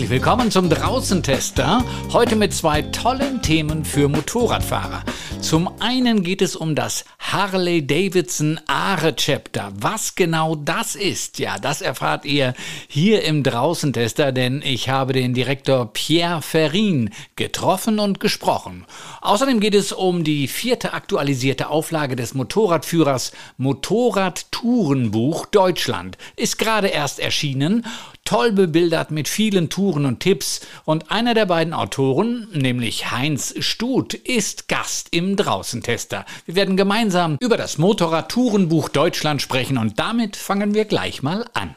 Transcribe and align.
Herzlich 0.00 0.22
willkommen 0.22 0.50
zum 0.50 0.70
Draußentester. 0.70 1.84
Heute 2.10 2.34
mit 2.34 2.54
zwei 2.54 2.80
tollen 2.80 3.42
Themen 3.42 3.84
für 3.84 4.08
Motorradfahrer. 4.08 5.02
Zum 5.42 5.78
einen 5.78 6.22
geht 6.22 6.40
es 6.40 6.56
um 6.56 6.74
das 6.74 7.04
Harley 7.32 7.86
Davidson 7.86 8.58
Aare 8.66 9.14
Chapter. 9.14 9.70
Was 9.76 10.16
genau 10.16 10.56
das 10.56 10.96
ist, 10.96 11.38
ja, 11.38 11.58
das 11.58 11.80
erfahrt 11.80 12.24
ihr 12.24 12.54
hier 12.88 13.22
im 13.22 13.44
Draußentester, 13.44 14.32
denn 14.32 14.62
ich 14.64 14.88
habe 14.88 15.12
den 15.12 15.32
Direktor 15.32 15.92
Pierre 15.92 16.42
Ferrin 16.42 17.10
getroffen 17.36 18.00
und 18.00 18.18
gesprochen. 18.18 18.84
Außerdem 19.20 19.60
geht 19.60 19.76
es 19.76 19.92
um 19.92 20.24
die 20.24 20.48
vierte 20.48 20.92
aktualisierte 20.92 21.68
Auflage 21.68 22.16
des 22.16 22.34
Motorradführers 22.34 23.30
Motorrad-Tourenbuch 23.58 25.46
Deutschland. 25.46 26.18
Ist 26.34 26.58
gerade 26.58 26.88
erst 26.88 27.20
erschienen 27.20 27.84
toll 28.30 28.52
bebildert 28.52 29.10
mit 29.10 29.26
vielen 29.26 29.70
Touren 29.70 30.06
und 30.06 30.20
Tipps. 30.20 30.60
Und 30.84 31.10
einer 31.10 31.34
der 31.34 31.46
beiden 31.46 31.74
Autoren, 31.74 32.46
nämlich 32.52 33.10
Heinz 33.10 33.54
Stut, 33.58 34.14
ist 34.14 34.68
Gast 34.68 35.08
im 35.10 35.34
Draußentester. 35.34 36.24
Wir 36.46 36.54
werden 36.54 36.76
gemeinsam 36.76 37.19
über 37.40 37.56
das 37.56 37.78
Motorrad-Tourenbuch 37.78 38.88
Deutschland 38.88 39.42
sprechen 39.42 39.78
und 39.78 39.98
damit 39.98 40.36
fangen 40.36 40.74
wir 40.74 40.84
gleich 40.84 41.22
mal 41.22 41.44
an. 41.54 41.74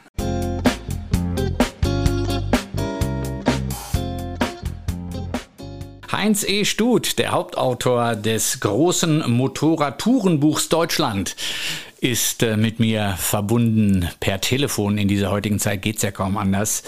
Heinz 6.10 6.44
E. 6.44 6.64
Stut, 6.64 7.18
der 7.18 7.32
Hauptautor 7.32 8.16
des 8.16 8.60
großen 8.60 9.30
Motorrad-Tourenbuchs 9.30 10.68
Deutschland 10.68 11.36
ist 12.00 12.42
äh, 12.42 12.56
mit 12.56 12.80
mir 12.80 13.14
verbunden 13.18 14.08
per 14.20 14.40
Telefon. 14.40 14.98
In 14.98 15.08
dieser 15.08 15.30
heutigen 15.30 15.58
Zeit 15.58 15.82
geht's 15.82 16.02
ja 16.02 16.10
kaum 16.10 16.36
anders. 16.36 16.82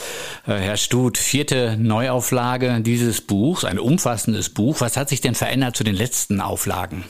Äh, 0.46 0.54
Herr 0.54 0.76
Stut, 0.76 1.18
vierte 1.18 1.76
Neuauflage 1.78 2.80
dieses 2.80 3.20
Buchs, 3.20 3.64
ein 3.64 3.78
umfassendes 3.78 4.50
Buch. 4.50 4.80
Was 4.80 4.96
hat 4.96 5.08
sich 5.08 5.20
denn 5.20 5.34
verändert 5.34 5.76
zu 5.76 5.84
den 5.84 5.96
letzten 5.96 6.40
Auflagen? 6.40 7.04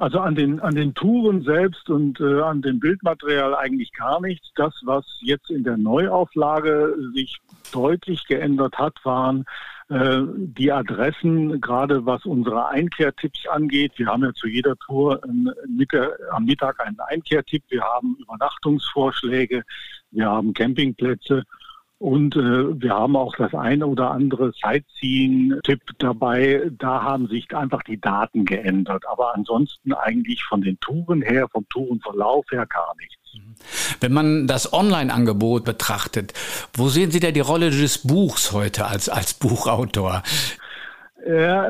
Also 0.00 0.18
an 0.20 0.34
den, 0.34 0.60
an 0.60 0.74
den 0.74 0.94
Touren 0.94 1.42
selbst 1.42 1.90
und 1.90 2.20
äh, 2.20 2.40
an 2.40 2.62
dem 2.62 2.80
Bildmaterial 2.80 3.54
eigentlich 3.54 3.92
gar 3.92 4.18
nichts. 4.22 4.50
Das, 4.54 4.72
was 4.84 5.04
jetzt 5.20 5.50
in 5.50 5.62
der 5.62 5.76
Neuauflage 5.76 6.96
sich 7.12 7.38
deutlich 7.70 8.26
geändert 8.26 8.78
hat, 8.78 8.94
waren 9.04 9.44
äh, 9.90 10.22
die 10.38 10.72
Adressen, 10.72 11.60
gerade 11.60 12.06
was 12.06 12.24
unsere 12.24 12.68
Einkehrtipps 12.68 13.46
angeht. 13.48 13.92
Wir 13.96 14.06
haben 14.06 14.24
ja 14.24 14.32
zu 14.32 14.48
jeder 14.48 14.74
Tour 14.76 15.20
Mitte, 15.68 16.16
am 16.30 16.46
Mittag 16.46 16.80
einen 16.80 16.98
Einkehrtipp. 17.00 17.64
Wir 17.68 17.82
haben 17.82 18.16
Übernachtungsvorschläge. 18.22 19.64
Wir 20.12 20.30
haben 20.30 20.54
Campingplätze. 20.54 21.44
Und 22.00 22.34
äh, 22.34 22.80
wir 22.80 22.94
haben 22.94 23.14
auch 23.14 23.36
das 23.36 23.52
eine 23.52 23.86
oder 23.86 24.10
andere 24.10 24.52
Sightseeing-Tipp 24.52 25.82
dabei. 25.98 26.70
Da 26.78 27.02
haben 27.02 27.26
sich 27.26 27.54
einfach 27.54 27.82
die 27.82 28.00
Daten 28.00 28.46
geändert. 28.46 29.04
Aber 29.06 29.34
ansonsten 29.34 29.92
eigentlich 29.92 30.42
von 30.44 30.62
den 30.62 30.80
Touren 30.80 31.20
her, 31.20 31.46
vom 31.52 31.68
Tourenverlauf 31.68 32.46
her 32.52 32.64
gar 32.64 32.94
nichts. 32.98 33.16
Wenn 34.00 34.14
man 34.14 34.46
das 34.46 34.72
Online-Angebot 34.72 35.66
betrachtet, 35.66 36.32
wo 36.72 36.88
sehen 36.88 37.10
Sie 37.10 37.20
da 37.20 37.32
die 37.32 37.40
Rolle 37.40 37.68
des 37.68 37.98
Buchs 37.98 38.52
heute 38.52 38.86
als, 38.86 39.10
als 39.10 39.34
Buchautor? 39.34 40.22
Ja, 41.28 41.68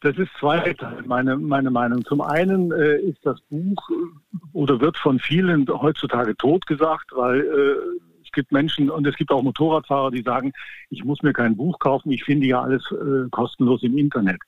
das 0.00 0.18
ist 0.18 0.30
zweiteilig, 0.40 1.06
meine, 1.06 1.36
meine 1.36 1.70
Meinung. 1.70 2.04
Zum 2.04 2.22
einen 2.22 2.72
äh, 2.72 2.96
ist 2.96 3.24
das 3.24 3.40
Buch 3.50 3.88
äh, 3.88 4.36
oder 4.52 4.80
wird 4.80 4.98
von 4.98 5.20
vielen 5.20 5.68
heutzutage 5.68 6.36
totgesagt, 6.36 7.12
weil 7.14 7.40
äh, 7.40 8.13
gibt 8.34 8.52
Menschen 8.52 8.90
und 8.90 9.06
es 9.06 9.16
gibt 9.16 9.30
auch 9.30 9.42
Motorradfahrer, 9.42 10.10
die 10.10 10.22
sagen, 10.22 10.52
ich 10.90 11.04
muss 11.04 11.22
mir 11.22 11.32
kein 11.32 11.56
Buch 11.56 11.78
kaufen, 11.78 12.10
ich 12.10 12.24
finde 12.24 12.46
ja 12.46 12.62
alles 12.62 12.84
äh, 12.92 13.28
kostenlos 13.30 13.82
im 13.82 13.96
Internet. 13.96 14.40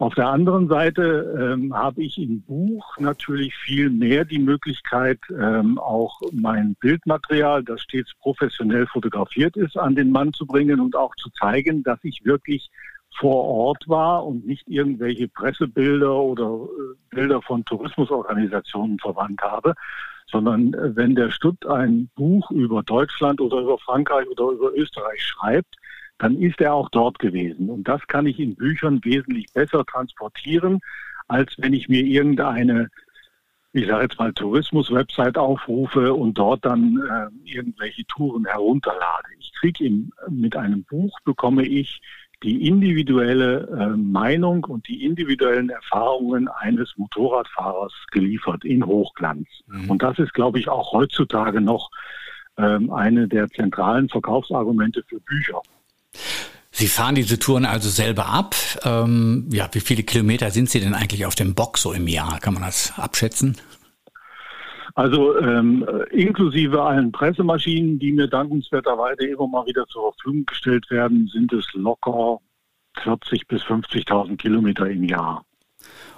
Auf 0.00 0.14
der 0.14 0.28
anderen 0.30 0.66
Seite 0.66 1.52
ähm, 1.52 1.74
habe 1.74 2.02
ich 2.02 2.16
im 2.16 2.40
Buch 2.40 2.96
natürlich 2.96 3.54
viel 3.54 3.90
mehr 3.90 4.24
die 4.24 4.38
Möglichkeit, 4.38 5.18
ähm, 5.28 5.78
auch 5.78 6.22
mein 6.32 6.74
Bildmaterial, 6.80 7.62
das 7.62 7.82
stets 7.82 8.10
professionell 8.18 8.86
fotografiert 8.86 9.58
ist, 9.58 9.76
an 9.76 9.94
den 9.94 10.10
Mann 10.10 10.32
zu 10.32 10.46
bringen 10.46 10.80
und 10.80 10.96
auch 10.96 11.14
zu 11.16 11.28
zeigen, 11.38 11.82
dass 11.82 11.98
ich 12.02 12.24
wirklich 12.24 12.70
vor 13.18 13.44
Ort 13.44 13.86
war 13.88 14.24
und 14.24 14.46
nicht 14.46 14.66
irgendwelche 14.68 15.28
Pressebilder 15.28 16.14
oder 16.14 16.46
äh, 16.46 17.14
Bilder 17.14 17.42
von 17.42 17.62
Tourismusorganisationen 17.66 18.98
verwandt 19.00 19.42
habe, 19.42 19.74
sondern 20.30 20.74
äh, 20.74 20.96
wenn 20.96 21.14
der 21.14 21.30
Stutt 21.30 21.66
ein 21.66 22.10
Buch 22.14 22.50
über 22.50 22.82
Deutschland 22.82 23.40
oder 23.40 23.60
über 23.60 23.78
Frankreich 23.78 24.28
oder 24.28 24.50
über 24.50 24.72
Österreich 24.74 25.22
schreibt, 25.22 25.76
dann 26.18 26.36
ist 26.36 26.60
er 26.60 26.74
auch 26.74 26.90
dort 26.90 27.18
gewesen. 27.18 27.70
Und 27.70 27.88
das 27.88 28.06
kann 28.06 28.26
ich 28.26 28.38
in 28.38 28.54
Büchern 28.54 29.00
wesentlich 29.04 29.46
besser 29.52 29.84
transportieren, 29.84 30.80
als 31.28 31.54
wenn 31.58 31.72
ich 31.72 31.88
mir 31.88 32.02
irgendeine, 32.02 32.88
ich 33.72 33.86
sage 33.86 34.02
jetzt 34.02 34.18
mal, 34.18 34.32
Tourismus-Website 34.32 35.38
aufrufe 35.38 36.12
und 36.12 36.36
dort 36.36 36.64
dann 36.64 36.98
äh, 36.98 37.50
irgendwelche 37.50 38.04
Touren 38.06 38.44
herunterlade. 38.44 39.28
Ich 39.38 39.52
kriege 39.54 39.90
mit 40.28 40.56
einem 40.56 40.84
Buch 40.84 41.18
bekomme 41.24 41.64
ich 41.64 42.00
die 42.42 42.66
individuelle 42.66 43.68
äh, 43.68 43.96
Meinung 43.96 44.64
und 44.64 44.88
die 44.88 45.04
individuellen 45.04 45.68
Erfahrungen 45.68 46.48
eines 46.48 46.90
Motorradfahrers 46.96 47.92
geliefert 48.10 48.64
in 48.64 48.84
Hochglanz. 48.84 49.46
Mhm. 49.66 49.90
Und 49.90 50.02
das 50.02 50.18
ist, 50.18 50.32
glaube 50.32 50.58
ich, 50.58 50.68
auch 50.68 50.92
heutzutage 50.92 51.60
noch 51.60 51.90
ähm, 52.56 52.90
eine 52.92 53.28
der 53.28 53.48
zentralen 53.48 54.08
Verkaufsargumente 54.08 55.02
für 55.08 55.20
Bücher. 55.20 55.60
Sie 56.70 56.86
fahren 56.86 57.14
diese 57.14 57.38
Touren 57.38 57.66
also 57.66 57.88
selber 57.88 58.26
ab. 58.26 58.54
Ähm, 58.84 59.48
ja, 59.50 59.68
wie 59.72 59.80
viele 59.80 60.02
Kilometer 60.02 60.50
sind 60.50 60.70
Sie 60.70 60.80
denn 60.80 60.94
eigentlich 60.94 61.26
auf 61.26 61.34
dem 61.34 61.54
Bock 61.54 61.76
so 61.76 61.92
im 61.92 62.08
Jahr? 62.08 62.40
Kann 62.40 62.54
man 62.54 62.62
das 62.62 62.94
abschätzen? 62.96 63.56
Also 65.00 65.40
ähm, 65.40 65.82
inklusive 66.10 66.82
allen 66.82 67.10
Pressemaschinen, 67.10 67.98
die 67.98 68.12
mir 68.12 68.28
dankenswerterweise 68.28 69.24
immer 69.28 69.48
mal 69.48 69.64
wieder 69.64 69.86
zur 69.86 70.12
Verfügung 70.12 70.44
gestellt 70.44 70.90
werden, 70.90 71.26
sind 71.32 71.50
es 71.54 71.64
locker 71.72 72.38
40.000 73.02 73.48
bis 73.48 73.62
50.000 73.62 74.36
Kilometer 74.36 74.90
im 74.90 75.04
Jahr. 75.04 75.42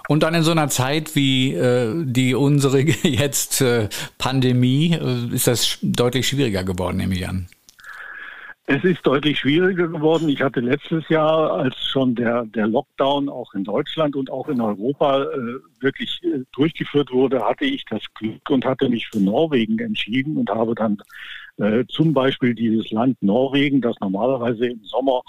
Und 0.09 0.21
dann 0.21 0.33
in 0.33 0.43
so 0.43 0.51
einer 0.51 0.67
Zeit 0.67 1.15
wie 1.15 1.53
äh, 1.53 1.93
die 2.03 2.35
unsere 2.35 2.81
jetzt 3.03 3.61
äh, 3.61 3.87
Pandemie 4.17 4.91
äh, 4.91 5.33
ist 5.33 5.47
das 5.47 5.77
deutlich 5.81 6.27
schwieriger 6.27 6.65
geworden, 6.65 6.97
nehme 6.97 7.15
ich 7.15 7.25
an. 7.25 7.47
Es 8.65 8.81
ist 8.85 9.05
deutlich 9.05 9.39
schwieriger 9.39 9.89
geworden. 9.89 10.29
Ich 10.29 10.41
hatte 10.41 10.61
letztes 10.61 11.09
Jahr, 11.09 11.51
als 11.51 11.75
schon 11.85 12.15
der, 12.15 12.45
der 12.45 12.65
Lockdown 12.65 13.27
auch 13.27 13.53
in 13.53 13.65
Deutschland 13.65 14.15
und 14.15 14.31
auch 14.31 14.47
in 14.47 14.61
Europa 14.61 15.23
äh, 15.23 15.59
wirklich 15.81 16.21
äh, 16.23 16.45
durchgeführt 16.53 17.11
wurde, 17.11 17.43
hatte 17.43 17.65
ich 17.65 17.83
das 17.89 18.01
Glück 18.13 18.49
und 18.49 18.63
hatte 18.63 18.87
mich 18.87 19.07
für 19.09 19.19
Norwegen 19.19 19.77
entschieden 19.79 20.37
und 20.37 20.49
habe 20.49 20.75
dann 20.75 20.97
äh, 21.57 21.83
zum 21.89 22.13
Beispiel 22.13 22.55
dieses 22.55 22.89
Land 22.91 23.21
Norwegen, 23.21 23.81
das 23.81 23.99
normalerweise 23.99 24.67
im 24.67 24.83
Sommer 24.85 25.23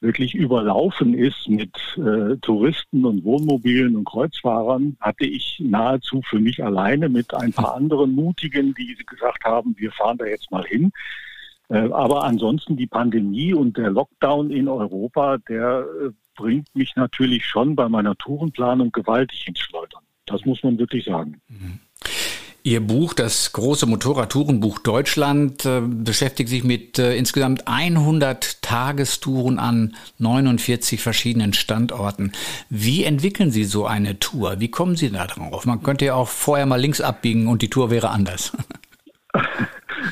wirklich 0.00 0.34
überlaufen 0.34 1.12
ist 1.12 1.46
mit 1.50 1.76
äh, 1.98 2.38
Touristen 2.38 3.04
und 3.04 3.24
Wohnmobilen 3.24 3.94
und 3.94 4.06
Kreuzfahrern, 4.06 4.96
hatte 5.00 5.26
ich 5.26 5.60
nahezu 5.62 6.22
für 6.22 6.40
mich 6.40 6.64
alleine 6.64 7.10
mit 7.10 7.34
ein 7.34 7.52
paar 7.52 7.74
anderen 7.74 8.14
Mutigen, 8.14 8.72
die 8.72 8.96
gesagt 9.04 9.44
haben, 9.44 9.74
wir 9.76 9.92
fahren 9.92 10.16
da 10.16 10.24
jetzt 10.24 10.50
mal 10.50 10.64
hin 10.64 10.90
aber 11.68 12.24
ansonsten 12.24 12.76
die 12.76 12.86
Pandemie 12.86 13.54
und 13.54 13.76
der 13.76 13.90
Lockdown 13.90 14.50
in 14.50 14.68
Europa, 14.68 15.38
der 15.48 15.84
äh, 16.02 16.10
bringt 16.36 16.74
mich 16.74 16.94
natürlich 16.96 17.46
schon 17.46 17.74
bei 17.76 17.88
meiner 17.88 18.16
Tourenplanung 18.16 18.92
gewaltig 18.92 19.46
ins 19.48 19.60
Schleudern. 19.60 20.02
Das 20.26 20.44
muss 20.44 20.62
man 20.62 20.78
wirklich 20.78 21.04
sagen. 21.04 21.40
Mhm. 21.48 21.80
Ihr 22.66 22.80
Buch, 22.80 23.12
das 23.12 23.52
große 23.52 23.84
Motorradtourenbuch 23.84 24.78
Deutschland, 24.78 25.66
äh, 25.66 25.82
beschäftigt 25.82 26.48
sich 26.48 26.64
mit 26.64 26.98
äh, 26.98 27.14
insgesamt 27.14 27.68
100 27.68 28.62
Tagestouren 28.62 29.58
an 29.58 29.94
49 30.16 31.02
verschiedenen 31.02 31.52
Standorten. 31.52 32.32
Wie 32.70 33.04
entwickeln 33.04 33.50
Sie 33.50 33.64
so 33.64 33.84
eine 33.84 34.18
Tour? 34.18 34.60
Wie 34.60 34.70
kommen 34.70 34.96
Sie 34.96 35.10
da 35.10 35.26
drauf? 35.26 35.66
Man 35.66 35.82
könnte 35.82 36.06
ja 36.06 36.14
auch 36.14 36.28
vorher 36.28 36.64
mal 36.64 36.80
links 36.80 37.02
abbiegen 37.02 37.48
und 37.48 37.60
die 37.60 37.68
Tour 37.68 37.90
wäre 37.90 38.08
anders. 38.08 38.52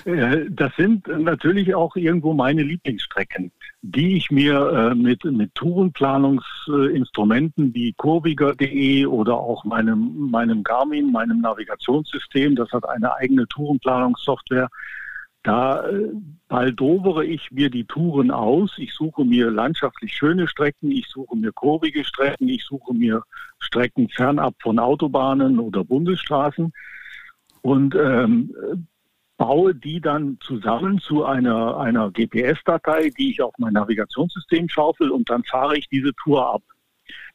Das 0.04 0.74
sind 0.76 1.06
natürlich 1.06 1.74
auch 1.74 1.96
irgendwo 1.96 2.34
meine 2.34 2.62
Lieblingsstrecken, 2.62 3.50
die 3.82 4.16
ich 4.16 4.30
mir 4.30 4.92
äh, 4.92 4.94
mit, 4.94 5.24
mit 5.24 5.54
Tourenplanungsinstrumenten 5.54 7.74
wie 7.74 7.92
kurviger.de 7.92 9.04
oder 9.06 9.38
auch 9.38 9.64
meinem, 9.64 10.30
meinem 10.30 10.64
Garmin, 10.64 11.12
meinem 11.12 11.40
Navigationssystem, 11.40 12.56
das 12.56 12.70
hat 12.72 12.88
eine 12.88 13.14
eigene 13.14 13.46
Tourenplanungssoftware, 13.48 14.68
da 15.42 15.88
äh, 15.88 16.10
baldovere 16.48 17.24
ich 17.24 17.50
mir 17.50 17.70
die 17.70 17.84
Touren 17.84 18.30
aus. 18.30 18.72
Ich 18.78 18.94
suche 18.94 19.24
mir 19.24 19.50
landschaftlich 19.50 20.14
schöne 20.14 20.46
Strecken, 20.46 20.90
ich 20.90 21.08
suche 21.08 21.36
mir 21.36 21.52
kurvige 21.52 22.04
Strecken, 22.04 22.48
ich 22.48 22.64
suche 22.64 22.94
mir 22.94 23.22
Strecken 23.58 24.08
fernab 24.08 24.54
von 24.60 24.78
Autobahnen 24.78 25.58
oder 25.58 25.84
Bundesstraßen. 25.84 26.72
Und 27.62 27.94
ähm, 27.94 28.54
baue 29.36 29.74
die 29.74 30.00
dann 30.00 30.38
zusammen 30.40 31.00
zu 31.00 31.24
einer, 31.24 31.78
einer 31.78 32.10
GPS-Datei, 32.10 33.10
die 33.18 33.30
ich 33.30 33.42
auf 33.42 33.54
mein 33.58 33.72
Navigationssystem 33.72 34.68
schaufel 34.68 35.10
und 35.10 35.28
dann 35.30 35.42
fahre 35.44 35.76
ich 35.76 35.88
diese 35.88 36.12
Tour 36.14 36.54
ab. 36.54 36.62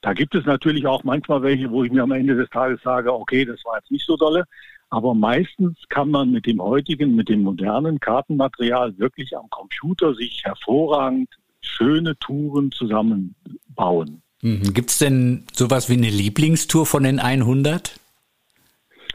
Da 0.01 0.13
gibt 0.13 0.35
es 0.35 0.45
natürlich 0.45 0.85
auch 0.87 1.03
manchmal 1.03 1.41
welche, 1.41 1.69
wo 1.69 1.83
ich 1.83 1.91
mir 1.91 2.03
am 2.03 2.11
Ende 2.11 2.35
des 2.35 2.49
Tages 2.49 2.81
sage, 2.81 3.13
okay, 3.13 3.45
das 3.45 3.63
war 3.65 3.77
jetzt 3.77 3.91
nicht 3.91 4.05
so 4.05 4.15
dolle. 4.15 4.45
Aber 4.89 5.13
meistens 5.13 5.77
kann 5.89 6.09
man 6.09 6.31
mit 6.31 6.45
dem 6.45 6.61
heutigen, 6.61 7.15
mit 7.15 7.27
dem 7.27 7.41
modernen 7.43 7.99
Kartenmaterial 7.99 8.97
wirklich 8.97 9.35
am 9.35 9.49
Computer 9.49 10.15
sich 10.15 10.43
hervorragend 10.45 11.29
schöne 11.59 12.17
Touren 12.19 12.71
zusammenbauen. 12.71 14.21
Mhm. 14.41 14.73
Gibt 14.73 14.91
es 14.91 14.99
denn 14.99 15.45
sowas 15.51 15.89
wie 15.89 15.93
eine 15.93 16.09
Lieblingstour 16.09 16.85
von 16.85 17.03
den 17.03 17.19
100? 17.19 17.99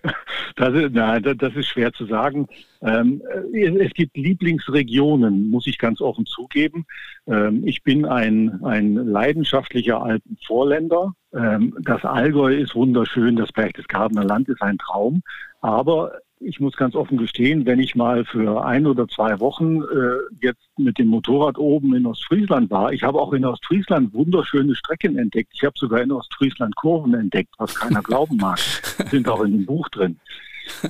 Das 0.57 0.75
ist, 0.75 0.93
nein, 0.93 1.23
das 1.23 1.55
ist 1.55 1.67
schwer 1.67 1.93
zu 1.95 2.05
sagen. 2.05 2.47
Ähm, 2.83 3.23
es 3.55 3.95
gibt 3.95 4.17
Lieblingsregionen, 4.19 5.49
muss 5.49 5.67
ich 5.67 5.79
ganz 5.79 6.03
offen 6.03 6.27
zugeben. 6.27 6.85
Ähm, 7.27 7.67
ich 7.67 7.83
bin 7.83 8.05
ein, 8.05 8.63
ein 8.63 8.95
leidenschaftlicher 8.95 10.03
Alpenvorländer. 10.03 11.15
Ähm, 11.33 11.75
das 11.81 12.05
Allgäu 12.05 12.55
ist 12.55 12.75
wunderschön, 12.75 13.37
das 13.37 13.51
Berchtesgadener 13.51 14.25
Land 14.25 14.51
ist 14.51 14.61
ein 14.61 14.77
Traum. 14.77 15.23
Aber 15.63 16.13
ich 16.45 16.61
muss 16.61 16.77
ganz 16.77 16.95
offen 16.95 17.19
gestehen, 17.19 17.67
wenn 17.67 17.81
ich 17.81 17.95
mal 17.95 18.25
für 18.25 18.65
ein 18.65 18.87
oder 18.87 19.09
zwei 19.09 19.39
Wochen 19.41 19.83
äh, 19.83 20.17
jetzt 20.41 20.69
mit 20.77 20.99
dem 20.99 21.09
Motorrad 21.09 21.59
oben 21.59 21.95
in 21.95 22.07
Ostfriesland 22.07 22.71
war, 22.71 22.93
ich 22.93 23.03
habe 23.03 23.21
auch 23.21 23.33
in 23.33 23.45
Ostfriesland 23.45 24.13
wunderschöne 24.13 24.75
Strecken 24.75 25.19
entdeckt. 25.19 25.51
Ich 25.55 25.65
habe 25.65 25.75
sogar 25.77 26.01
in 26.01 26.13
Ostfriesland 26.13 26.75
Kurven 26.77 27.15
entdeckt, 27.15 27.55
was 27.59 27.75
keiner 27.75 28.03
glauben 28.03 28.37
mag. 28.37 28.59
Sind 29.11 29.29
auch 29.29 29.43
in 29.43 29.53
dem 29.53 29.67
Buch 29.67 29.89
drin. 29.89 30.19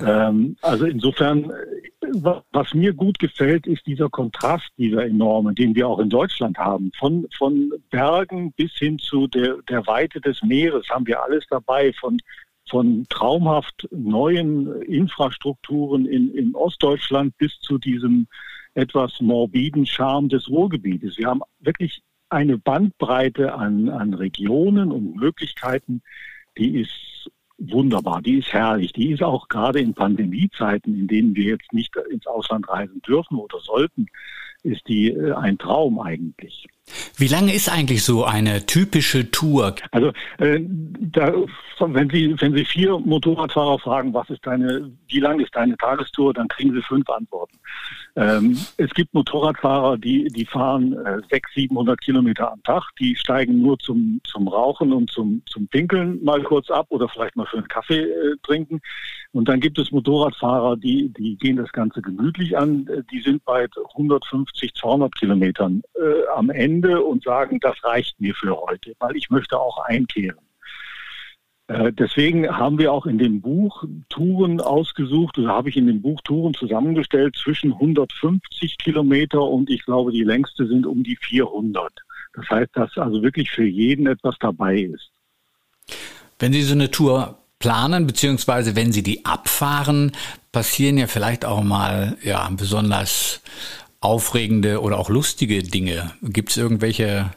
Ähm, 0.05 0.55
also 0.61 0.85
insofern, 0.85 1.49
äh, 1.49 2.33
was 2.51 2.73
mir 2.73 2.93
gut 2.93 3.19
gefällt, 3.19 3.67
ist 3.67 3.85
dieser 3.85 4.09
Kontrast, 4.09 4.69
dieser 4.77 5.05
enorme, 5.05 5.53
den 5.53 5.75
wir 5.75 5.87
auch 5.87 5.99
in 5.99 6.09
Deutschland 6.09 6.57
haben. 6.57 6.91
Von, 6.97 7.27
von 7.37 7.71
Bergen 7.89 8.53
bis 8.53 8.73
hin 8.73 8.99
zu 8.99 9.27
der, 9.27 9.57
der 9.69 9.85
Weite 9.87 10.21
des 10.21 10.41
Meeres 10.43 10.87
haben 10.89 11.07
wir 11.07 11.23
alles 11.23 11.45
dabei, 11.49 11.93
von 11.93 12.19
von 12.69 13.05
traumhaft 13.09 13.87
neuen 13.91 14.81
Infrastrukturen 14.83 16.05
in, 16.05 16.33
in 16.33 16.55
Ostdeutschland 16.55 17.37
bis 17.37 17.59
zu 17.59 17.77
diesem 17.77 18.27
etwas 18.73 19.19
morbiden 19.21 19.85
Charme 19.85 20.29
des 20.29 20.49
Ruhrgebietes. 20.49 21.17
Wir 21.17 21.27
haben 21.27 21.41
wirklich 21.59 22.01
eine 22.29 22.57
Bandbreite 22.57 23.53
an, 23.53 23.89
an 23.89 24.13
Regionen 24.13 24.91
und 24.91 25.15
Möglichkeiten, 25.15 26.01
die 26.57 26.79
ist 26.81 27.29
wunderbar, 27.57 28.21
die 28.21 28.39
ist 28.39 28.51
herrlich. 28.51 28.93
Die 28.93 29.11
ist 29.11 29.23
auch 29.23 29.47
gerade 29.47 29.79
in 29.79 29.93
Pandemiezeiten, 29.93 30.97
in 30.97 31.07
denen 31.07 31.35
wir 31.35 31.45
jetzt 31.45 31.71
nicht 31.73 31.95
ins 32.09 32.27
Ausland 32.27 32.67
reisen 32.67 33.01
dürfen 33.01 33.37
oder 33.37 33.59
sollten, 33.59 34.07
ist 34.63 34.87
die 34.87 35.09
äh, 35.09 35.33
ein 35.33 35.57
Traum 35.57 35.99
eigentlich. 35.99 36.67
Wie 37.15 37.27
lange 37.27 37.53
ist 37.53 37.71
eigentlich 37.71 38.03
so 38.03 38.25
eine 38.25 38.65
typische 38.65 39.31
Tour? 39.31 39.75
Also 39.91 40.11
äh, 40.39 40.59
da, 40.99 41.33
wenn 41.79 42.09
Sie 42.09 42.35
wenn 42.39 42.53
Sie 42.53 42.65
vier 42.65 42.99
Motorradfahrer 42.99 43.79
fragen, 43.79 44.13
was 44.13 44.29
ist 44.29 44.45
deine, 44.45 44.91
wie 45.07 45.19
lang 45.19 45.39
ist 45.39 45.55
deine 45.55 45.77
Tagestour, 45.77 46.33
dann 46.33 46.49
kriegen 46.49 46.73
Sie 46.73 46.81
fünf 46.81 47.09
Antworten. 47.09 47.57
Ähm, 48.15 48.57
es 48.77 48.89
gibt 48.91 49.13
Motorradfahrer, 49.13 49.97
die 49.97 50.27
die 50.27 50.45
fahren 50.45 50.93
äh, 51.05 51.21
600, 51.29 51.53
700 51.55 52.01
Kilometer 52.01 52.51
am 52.51 52.61
Tag, 52.63 52.83
die 52.99 53.15
steigen 53.15 53.61
nur 53.61 53.79
zum 53.79 54.19
zum 54.25 54.47
Rauchen 54.49 54.91
und 54.91 55.09
zum 55.09 55.41
zum 55.45 55.67
Pinkeln 55.67 56.21
mal 56.23 56.43
kurz 56.43 56.69
ab 56.69 56.87
oder 56.89 57.07
vielleicht 57.07 57.35
mal 57.37 57.45
für 57.45 57.57
einen 57.57 57.67
Kaffee 57.69 58.01
äh, 58.01 58.35
trinken. 58.43 58.81
Und 59.31 59.47
dann 59.49 59.59
gibt 59.59 59.79
es 59.79 59.91
Motorradfahrer, 59.91 60.75
die 60.75 61.09
die 61.17 61.37
gehen 61.37 61.55
das 61.57 61.71
Ganze 61.71 62.01
gemütlich 62.01 62.57
an, 62.57 62.87
die 63.11 63.21
sind 63.21 63.43
bei 63.45 63.67
150, 63.93 64.73
200 64.75 65.15
Kilometern 65.15 65.81
äh, 65.95 66.27
am 66.35 66.49
Ende 66.49 66.72
Ende 66.73 67.01
und 67.01 67.23
sagen, 67.23 67.59
das 67.59 67.75
reicht 67.83 68.19
mir 68.19 68.33
für 68.35 68.55
heute, 68.55 68.93
weil 68.99 69.15
ich 69.15 69.29
möchte 69.29 69.59
auch 69.59 69.77
einkehren. 69.85 70.39
Äh, 71.67 71.93
deswegen 71.93 72.49
haben 72.49 72.77
wir 72.77 72.91
auch 72.91 73.05
in 73.05 73.17
dem 73.17 73.41
Buch 73.41 73.83
Touren 74.09 74.59
ausgesucht, 74.59 75.37
oder 75.37 75.49
habe 75.49 75.69
ich 75.69 75.77
in 75.77 75.87
dem 75.87 76.01
Buch 76.01 76.19
Touren 76.23 76.53
zusammengestellt 76.53 77.35
zwischen 77.37 77.73
150 77.73 78.77
Kilometer 78.77 79.41
und 79.41 79.69
ich 79.69 79.85
glaube, 79.85 80.11
die 80.11 80.23
längste 80.23 80.67
sind 80.67 80.85
um 80.85 81.03
die 81.03 81.15
400. 81.15 81.91
Das 82.35 82.49
heißt, 82.49 82.71
dass 82.73 82.97
also 82.97 83.21
wirklich 83.21 83.51
für 83.51 83.65
jeden 83.65 84.07
etwas 84.07 84.35
dabei 84.39 84.77
ist. 84.79 85.11
Wenn 86.39 86.51
Sie 86.51 86.63
so 86.63 86.73
eine 86.73 86.89
Tour 86.89 87.37
planen, 87.59 88.07
beziehungsweise 88.07 88.75
wenn 88.75 88.91
Sie 88.91 89.03
die 89.03 89.23
abfahren, 89.23 90.11
passieren 90.51 90.97
ja 90.97 91.07
vielleicht 91.07 91.45
auch 91.45 91.63
mal 91.63 92.17
ja, 92.23 92.49
besonders 92.49 93.41
aufregende 94.03 94.81
oder 94.81 94.99
auch 94.99 95.09
lustige 95.09 95.63
Dinge? 95.63 96.11
Gibt 96.21 96.49
es 96.49 96.57
irgendwelche 96.57 97.31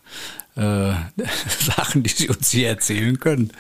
äh, 0.57 0.93
Sachen, 1.47 2.03
die 2.03 2.11
Sie 2.11 2.29
uns 2.29 2.51
hier 2.51 2.69
erzählen 2.69 3.19
können? 3.19 3.53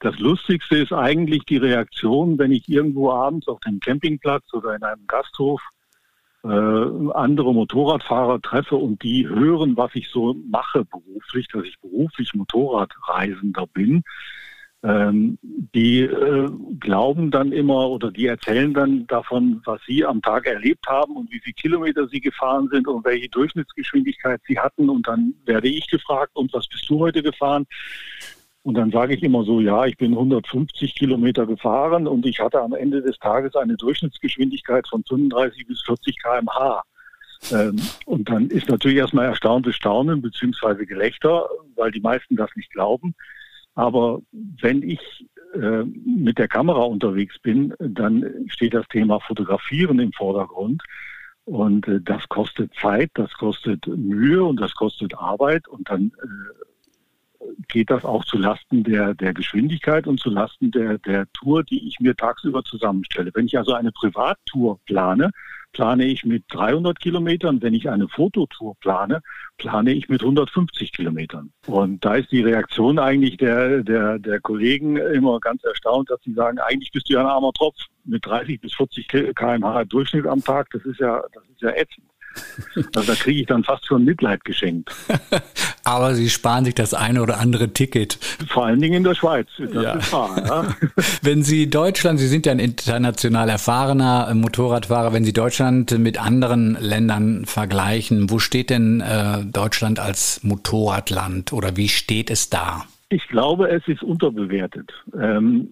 Das 0.00 0.18
Lustigste 0.18 0.78
ist 0.78 0.92
eigentlich 0.92 1.44
die 1.44 1.58
Reaktion, 1.58 2.38
wenn 2.38 2.52
ich 2.52 2.68
irgendwo 2.68 3.12
abends 3.12 3.48
auf 3.48 3.60
dem 3.60 3.80
Campingplatz 3.80 4.52
oder 4.52 4.74
in 4.74 4.82
einem 4.82 5.06
Gasthof 5.06 5.60
äh, 6.42 6.48
andere 6.48 7.52
Motorradfahrer 7.52 8.40
treffe 8.40 8.76
und 8.76 9.02
die 9.02 9.28
hören, 9.28 9.76
was 9.76 9.94
ich 9.94 10.08
so 10.08 10.34
mache 10.50 10.84
beruflich, 10.86 11.48
dass 11.48 11.64
ich 11.64 11.78
beruflich 11.80 12.32
Motorradreisender 12.34 13.66
bin 13.66 14.02
ähm, 14.82 15.38
die 15.42 16.00
äh, 16.00 16.48
glauben 16.78 17.30
dann 17.30 17.52
immer 17.52 17.90
oder 17.90 18.10
die 18.10 18.26
erzählen 18.26 18.72
dann 18.72 19.06
davon, 19.06 19.60
was 19.64 19.80
sie 19.86 20.04
am 20.04 20.22
Tag 20.22 20.46
erlebt 20.46 20.86
haben 20.86 21.16
und 21.16 21.30
wie 21.30 21.40
viele 21.40 21.54
Kilometer 21.54 22.08
sie 22.08 22.20
gefahren 22.20 22.68
sind 22.72 22.88
und 22.88 23.04
welche 23.04 23.28
Durchschnittsgeschwindigkeit 23.28 24.40
sie 24.46 24.58
hatten. 24.58 24.88
Und 24.88 25.06
dann 25.06 25.34
werde 25.44 25.68
ich 25.68 25.86
gefragt, 25.88 26.30
und 26.34 26.52
was 26.54 26.66
bist 26.66 26.88
du 26.88 26.98
heute 26.98 27.22
gefahren? 27.22 27.66
Und 28.62 28.74
dann 28.74 28.90
sage 28.90 29.14
ich 29.14 29.22
immer 29.22 29.44
so, 29.44 29.60
ja, 29.60 29.84
ich 29.84 29.96
bin 29.96 30.12
150 30.12 30.94
Kilometer 30.94 31.46
gefahren 31.46 32.06
und 32.06 32.24
ich 32.24 32.40
hatte 32.40 32.60
am 32.60 32.74
Ende 32.74 33.02
des 33.02 33.18
Tages 33.18 33.54
eine 33.56 33.76
Durchschnittsgeschwindigkeit 33.76 34.86
von 34.88 35.04
35 35.04 35.66
bis 35.66 35.82
40 35.82 36.16
kmh. 36.22 36.82
Ähm, 37.52 37.76
und 38.04 38.28
dann 38.28 38.48
ist 38.48 38.68
natürlich 38.68 38.98
erstmal 38.98 39.26
erstauntes 39.26 39.76
Staunen 39.76 40.20
beziehungsweise 40.20 40.84
Gelächter, 40.86 41.48
weil 41.74 41.90
die 41.90 42.00
meisten 42.00 42.36
das 42.36 42.50
nicht 42.54 42.70
glauben. 42.70 43.14
Aber 43.74 44.20
wenn 44.32 44.82
ich 44.82 45.00
äh, 45.54 45.84
mit 45.84 46.38
der 46.38 46.48
Kamera 46.48 46.82
unterwegs 46.82 47.38
bin, 47.38 47.74
dann 47.78 48.46
steht 48.48 48.74
das 48.74 48.86
Thema 48.88 49.20
Fotografieren 49.20 49.98
im 49.98 50.12
Vordergrund. 50.12 50.82
Und 51.44 51.88
äh, 51.88 52.00
das 52.00 52.28
kostet 52.28 52.72
Zeit, 52.74 53.10
das 53.14 53.32
kostet 53.32 53.86
Mühe 53.86 54.44
und 54.44 54.60
das 54.60 54.74
kostet 54.74 55.14
Arbeit. 55.16 55.66
Und 55.66 55.88
dann 55.88 56.12
äh, 56.22 56.69
geht 57.68 57.90
das 57.90 58.04
auch 58.04 58.24
zu 58.24 58.38
Lasten 58.38 58.84
der, 58.84 59.14
der 59.14 59.32
Geschwindigkeit 59.32 60.06
und 60.06 60.20
zu 60.20 60.30
Lasten 60.30 60.70
der, 60.70 60.98
der 60.98 61.26
Tour, 61.32 61.62
die 61.64 61.86
ich 61.86 62.00
mir 62.00 62.14
tagsüber 62.14 62.62
zusammenstelle. 62.62 63.30
Wenn 63.34 63.46
ich 63.46 63.56
also 63.56 63.72
eine 63.72 63.92
Privattour 63.92 64.78
plane, 64.86 65.30
plane 65.72 66.04
ich 66.06 66.24
mit 66.24 66.44
300 66.48 66.98
Kilometern. 66.98 67.62
Wenn 67.62 67.74
ich 67.74 67.88
eine 67.88 68.08
Fototour 68.08 68.74
plane, 68.80 69.22
plane 69.56 69.92
ich 69.92 70.08
mit 70.08 70.22
150 70.22 70.92
Kilometern. 70.92 71.52
Und 71.66 72.04
da 72.04 72.16
ist 72.16 72.32
die 72.32 72.42
Reaktion 72.42 72.98
eigentlich 72.98 73.36
der, 73.36 73.82
der, 73.82 74.18
der 74.18 74.40
Kollegen 74.40 74.96
immer 74.96 75.38
ganz 75.40 75.62
erstaunt, 75.64 76.10
dass 76.10 76.20
sie 76.22 76.32
sagen, 76.32 76.58
eigentlich 76.58 76.90
bist 76.92 77.08
du 77.08 77.14
ja 77.14 77.20
ein 77.20 77.26
armer 77.26 77.52
Tropf 77.52 77.78
mit 78.04 78.26
30 78.26 78.60
bis 78.60 78.74
40 78.74 79.34
kmh 79.34 79.84
Durchschnitt 79.84 80.26
am 80.26 80.42
Tag. 80.42 80.68
Das 80.72 80.84
ist 80.84 80.98
ja, 80.98 81.22
das 81.32 81.44
ist 81.44 81.60
ja 81.60 81.70
ätzend. 81.70 82.06
Also 82.94 83.12
da 83.12 83.14
kriege 83.14 83.40
ich 83.40 83.46
dann 83.46 83.64
fast 83.64 83.86
schon 83.86 84.04
Mitleid 84.04 84.44
geschenkt. 84.44 84.90
Aber 85.84 86.14
Sie 86.14 86.30
sparen 86.30 86.64
sich 86.64 86.74
das 86.74 86.94
eine 86.94 87.22
oder 87.22 87.38
andere 87.38 87.72
Ticket. 87.72 88.18
Vor 88.48 88.66
allen 88.66 88.80
Dingen 88.80 88.94
in 88.94 89.04
der 89.04 89.14
Schweiz. 89.14 89.48
Das 89.58 89.72
ja. 89.72 89.92
ist 89.94 90.12
wahr, 90.12 90.42
ja. 90.46 90.76
Wenn 91.22 91.42
Sie 91.42 91.68
Deutschland, 91.68 92.20
Sie 92.20 92.28
sind 92.28 92.46
ja 92.46 92.52
ein 92.52 92.58
international 92.58 93.48
erfahrener 93.48 94.32
Motorradfahrer, 94.34 95.12
wenn 95.12 95.24
Sie 95.24 95.32
Deutschland 95.32 95.98
mit 95.98 96.20
anderen 96.20 96.76
Ländern 96.80 97.44
vergleichen, 97.46 98.30
wo 98.30 98.38
steht 98.38 98.70
denn 98.70 99.00
äh, 99.00 99.44
Deutschland 99.44 99.98
als 99.98 100.42
Motorradland 100.42 101.52
oder 101.52 101.76
wie 101.76 101.88
steht 101.88 102.30
es 102.30 102.50
da? 102.50 102.84
Ich 103.08 103.26
glaube, 103.26 103.68
es 103.68 103.86
ist 103.88 104.04
unterbewertet. 104.04 104.92
Ähm, 105.20 105.68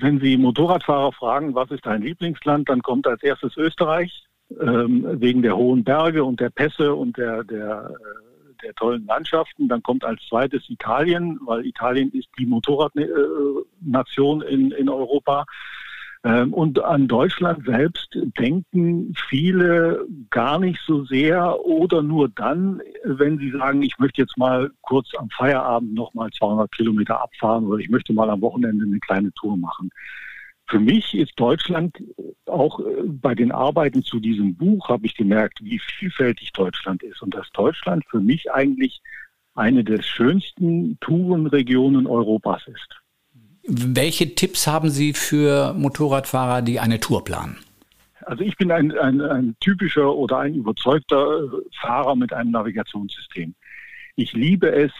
wenn 0.00 0.18
Sie 0.20 0.36
Motorradfahrer 0.36 1.12
fragen, 1.12 1.54
was 1.54 1.70
ist 1.70 1.86
dein 1.86 2.02
Lieblingsland, 2.02 2.68
dann 2.68 2.82
kommt 2.82 3.06
als 3.06 3.22
erstes 3.22 3.56
Österreich, 3.56 4.24
wegen 4.50 5.42
der 5.42 5.56
hohen 5.56 5.84
Berge 5.84 6.24
und 6.24 6.40
der 6.40 6.50
Pässe 6.50 6.94
und 6.94 7.16
der, 7.16 7.44
der, 7.44 7.90
äh, 7.90 7.94
der 8.62 8.74
tollen 8.74 9.06
Landschaften. 9.06 9.68
Dann 9.68 9.82
kommt 9.82 10.04
als 10.04 10.20
zweites 10.28 10.68
Italien, 10.70 11.38
weil 11.44 11.66
Italien 11.66 12.10
ist 12.12 12.28
die 12.38 12.46
Motorradnation 12.46 14.42
in, 14.42 14.70
in 14.72 14.88
Europa. 14.88 15.44
Ähm, 16.24 16.52
und 16.52 16.82
an 16.82 17.06
Deutschland 17.06 17.64
selbst 17.64 18.18
denken 18.38 19.14
viele 19.28 20.04
gar 20.30 20.58
nicht 20.58 20.80
so 20.84 21.04
sehr 21.04 21.64
oder 21.64 22.02
nur 22.02 22.28
dann, 22.28 22.82
wenn 23.04 23.38
sie 23.38 23.52
sagen, 23.52 23.82
ich 23.82 23.98
möchte 23.98 24.22
jetzt 24.22 24.36
mal 24.36 24.70
kurz 24.80 25.10
am 25.16 25.30
Feierabend 25.30 25.94
noch 25.94 26.12
mal 26.14 26.28
200 26.30 26.72
Kilometer 26.72 27.22
abfahren 27.22 27.66
oder 27.66 27.78
ich 27.78 27.88
möchte 27.88 28.12
mal 28.12 28.28
am 28.30 28.40
Wochenende 28.40 28.84
eine 28.84 28.98
kleine 28.98 29.32
Tour 29.34 29.56
machen. 29.56 29.90
Für 30.68 30.78
mich 30.78 31.14
ist 31.14 31.32
Deutschland 31.36 31.96
auch 32.46 32.80
äh, 32.80 32.84
bei 33.04 33.34
den 33.34 33.52
Arbeiten 33.52 34.02
zu 34.02 34.20
diesem 34.20 34.54
Buch 34.54 34.88
habe 34.88 35.06
ich 35.06 35.14
gemerkt, 35.14 35.58
wie 35.62 35.78
vielfältig 35.78 36.52
Deutschland 36.52 37.02
ist 37.02 37.22
und 37.22 37.34
dass 37.34 37.50
Deutschland 37.52 38.04
für 38.10 38.20
mich 38.20 38.50
eigentlich 38.52 39.00
eine 39.54 39.82
der 39.82 40.02
schönsten 40.02 40.98
Tourenregionen 41.00 42.06
Europas 42.06 42.62
ist. 42.68 43.00
Welche 43.66 44.34
Tipps 44.34 44.66
haben 44.66 44.88
Sie 44.88 45.12
für 45.12 45.74
Motorradfahrer, 45.74 46.62
die 46.62 46.80
eine 46.80 47.00
Tour 47.00 47.24
planen? 47.24 47.58
Also 48.22 48.44
ich 48.44 48.56
bin 48.56 48.70
ein, 48.70 48.96
ein, 48.98 49.20
ein 49.20 49.56
typischer 49.60 50.14
oder 50.14 50.38
ein 50.38 50.54
überzeugter 50.54 51.48
Fahrer 51.80 52.14
mit 52.14 52.32
einem 52.32 52.50
Navigationssystem. 52.50 53.54
Ich 54.16 54.32
liebe 54.32 54.70
es, 54.70 54.92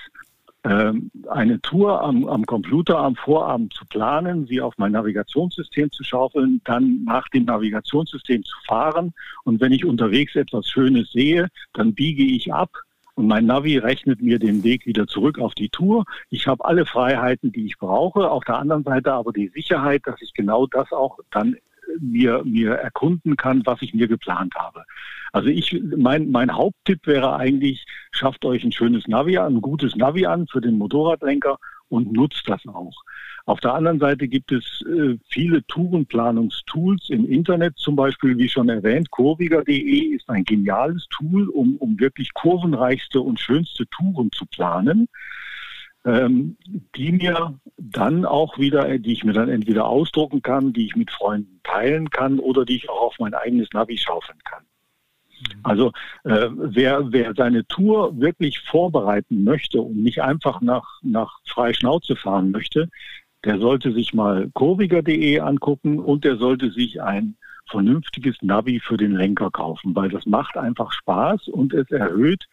eine 0.65 1.61
Tour 1.63 2.03
am, 2.03 2.27
am, 2.27 2.45
Computer 2.45 2.99
am 2.99 3.15
Vorabend 3.17 3.73
zu 3.73 3.85
planen, 3.87 4.47
sie 4.47 4.61
auf 4.61 4.75
mein 4.77 4.93
Navigationssystem 4.93 5.91
zu 5.93 6.03
schaufeln, 6.03 6.61
dann 6.65 7.05
nach 7.05 7.29
dem 7.29 7.45
Navigationssystem 7.45 8.43
zu 8.43 8.57
fahren 8.67 9.13
und 9.45 9.61
wenn 9.61 9.73
ich 9.73 9.85
unterwegs 9.85 10.35
etwas 10.35 10.67
Schönes 10.67 11.13
sehe, 11.13 11.49
dann 11.75 11.95
biege 11.95 12.25
ich 12.25 12.53
ab 12.53 12.71
und 13.19 13.27
mein 13.27 13.47
Navi 13.47 13.79
rechnet 13.79 14.23
mir 14.23 14.39
den 14.39 14.63
Weg 14.63 14.87
wieder 14.87 15.09
zurück 15.09 15.41
auf 15.41 15.53
die 15.55 15.71
Tour. 15.71 16.05
Ich 16.31 16.47
habe 16.47 16.65
alle 16.65 16.87
Freiheiten, 16.87 17.51
die 17.51 17.67
ich 17.67 17.77
brauche. 17.77 18.31
Auf 18.31 18.45
der 18.45 18.59
anderen 18.59 18.85
Seite 18.85 19.13
aber 19.13 19.33
die 19.33 19.49
Sicherheit, 19.49 20.03
dass 20.05 20.23
ich 20.23 20.33
genau 20.35 20.69
das 20.69 20.93
auch 20.93 21.19
dann 21.33 21.57
mir, 22.01 22.43
mir 22.45 22.73
erkunden 22.73 23.37
kann, 23.37 23.63
was 23.65 23.83
ich 23.83 23.95
mir 23.95 24.09
geplant 24.09 24.55
habe. 24.55 24.85
Also 25.33 25.49
ich, 25.49 25.81
mein, 25.97 26.31
mein 26.31 26.55
Haupttipp 26.55 27.07
wäre 27.07 27.37
eigentlich, 27.37 27.85
schafft 28.13 28.45
euch 28.45 28.65
ein 28.65 28.73
schönes 28.73 29.07
Navi 29.09 29.39
an, 29.39 29.57
ein 29.57 29.61
gutes 29.61 29.97
Navi 29.97 30.27
an 30.27 30.47
für 30.49 30.61
den 30.61 30.79
Motorradlenker 30.79 31.59
und 31.89 32.13
nutzt 32.13 32.49
das 32.49 32.67
auch. 32.67 32.95
Auf 33.47 33.61
der 33.61 33.75
anderen 33.75 33.99
Seite 33.99 34.29
gibt 34.29 34.53
es 34.53 34.85
äh, 34.87 35.17
viele 35.31 35.65
Tourenplanungstools 35.67 37.09
im 37.09 37.27
Internet, 37.27 37.79
zum 37.79 37.97
Beispiel, 37.97 38.37
wie 38.37 38.49
schon 38.49 38.69
erwähnt, 38.69 39.11
kurviger.de 39.11 40.15
ist 40.15 40.29
ein 40.29 40.45
geniales 40.45 41.07
Tool, 41.09 41.49
um, 41.49 41.77
um 41.77 41.99
wirklich 41.99 42.35
kurvenreichste 42.35 43.21
und 43.21 43.41
schönste 43.41 43.87
Touren 43.89 44.31
zu 44.33 44.45
planen 44.47 45.09
ähm, 46.09 46.57
die 46.97 47.13
mir 47.13 47.59
dann 47.77 48.25
auch 48.25 48.59
wieder, 48.59 48.99
die 48.99 49.13
ich 49.13 49.25
mir 49.25 49.35
dann 49.35 49.51
entweder 49.51 49.87
ausdrucken 49.87 50.41
kann, 50.41 50.73
die 50.73 50.87
ich 50.87 50.97
mit 50.97 51.11
Freunden 51.11 51.61
teilen 51.65 52.09
kann 52.09 52.39
oder 52.39 52.65
die 52.65 52.77
ich 52.77 52.89
auch 52.89 53.03
auf 53.03 53.19
mein 53.19 53.35
eigenes 53.35 53.69
Navi 53.75 53.99
schaufeln 53.99 54.39
kann. 54.45 54.63
Mhm. 55.29 55.61
Also 55.65 55.93
äh, 56.25 56.49
wer, 56.51 57.13
wer 57.13 57.35
seine 57.35 57.67
Tour 57.67 58.19
wirklich 58.19 58.61
vorbereiten 58.61 59.45
möchte 59.45 59.83
und 59.83 60.03
nicht 60.03 60.23
einfach 60.23 60.63
nach, 60.63 60.87
nach 61.03 61.41
frei 61.47 61.75
Schnauze 61.75 62.17
fahren 62.17 62.53
möchte, 62.53 62.89
der 63.45 63.59
sollte 63.59 63.93
sich 63.93 64.15
mal 64.15 64.51
kurviger.de 64.55 65.41
angucken 65.41 65.99
und 65.99 66.25
der 66.25 66.37
sollte 66.37 66.71
sich 66.71 67.03
ein 67.03 67.37
vernünftiges 67.69 68.37
Navi 68.41 68.81
für 68.81 68.97
den 68.97 69.13
Lenker 69.13 69.51
kaufen, 69.51 69.95
weil 69.95 70.09
das 70.09 70.25
macht 70.25 70.57
einfach 70.57 70.91
Spaß 70.91 71.49
und 71.49 71.75
es 71.75 71.91
erhöht 71.91 72.47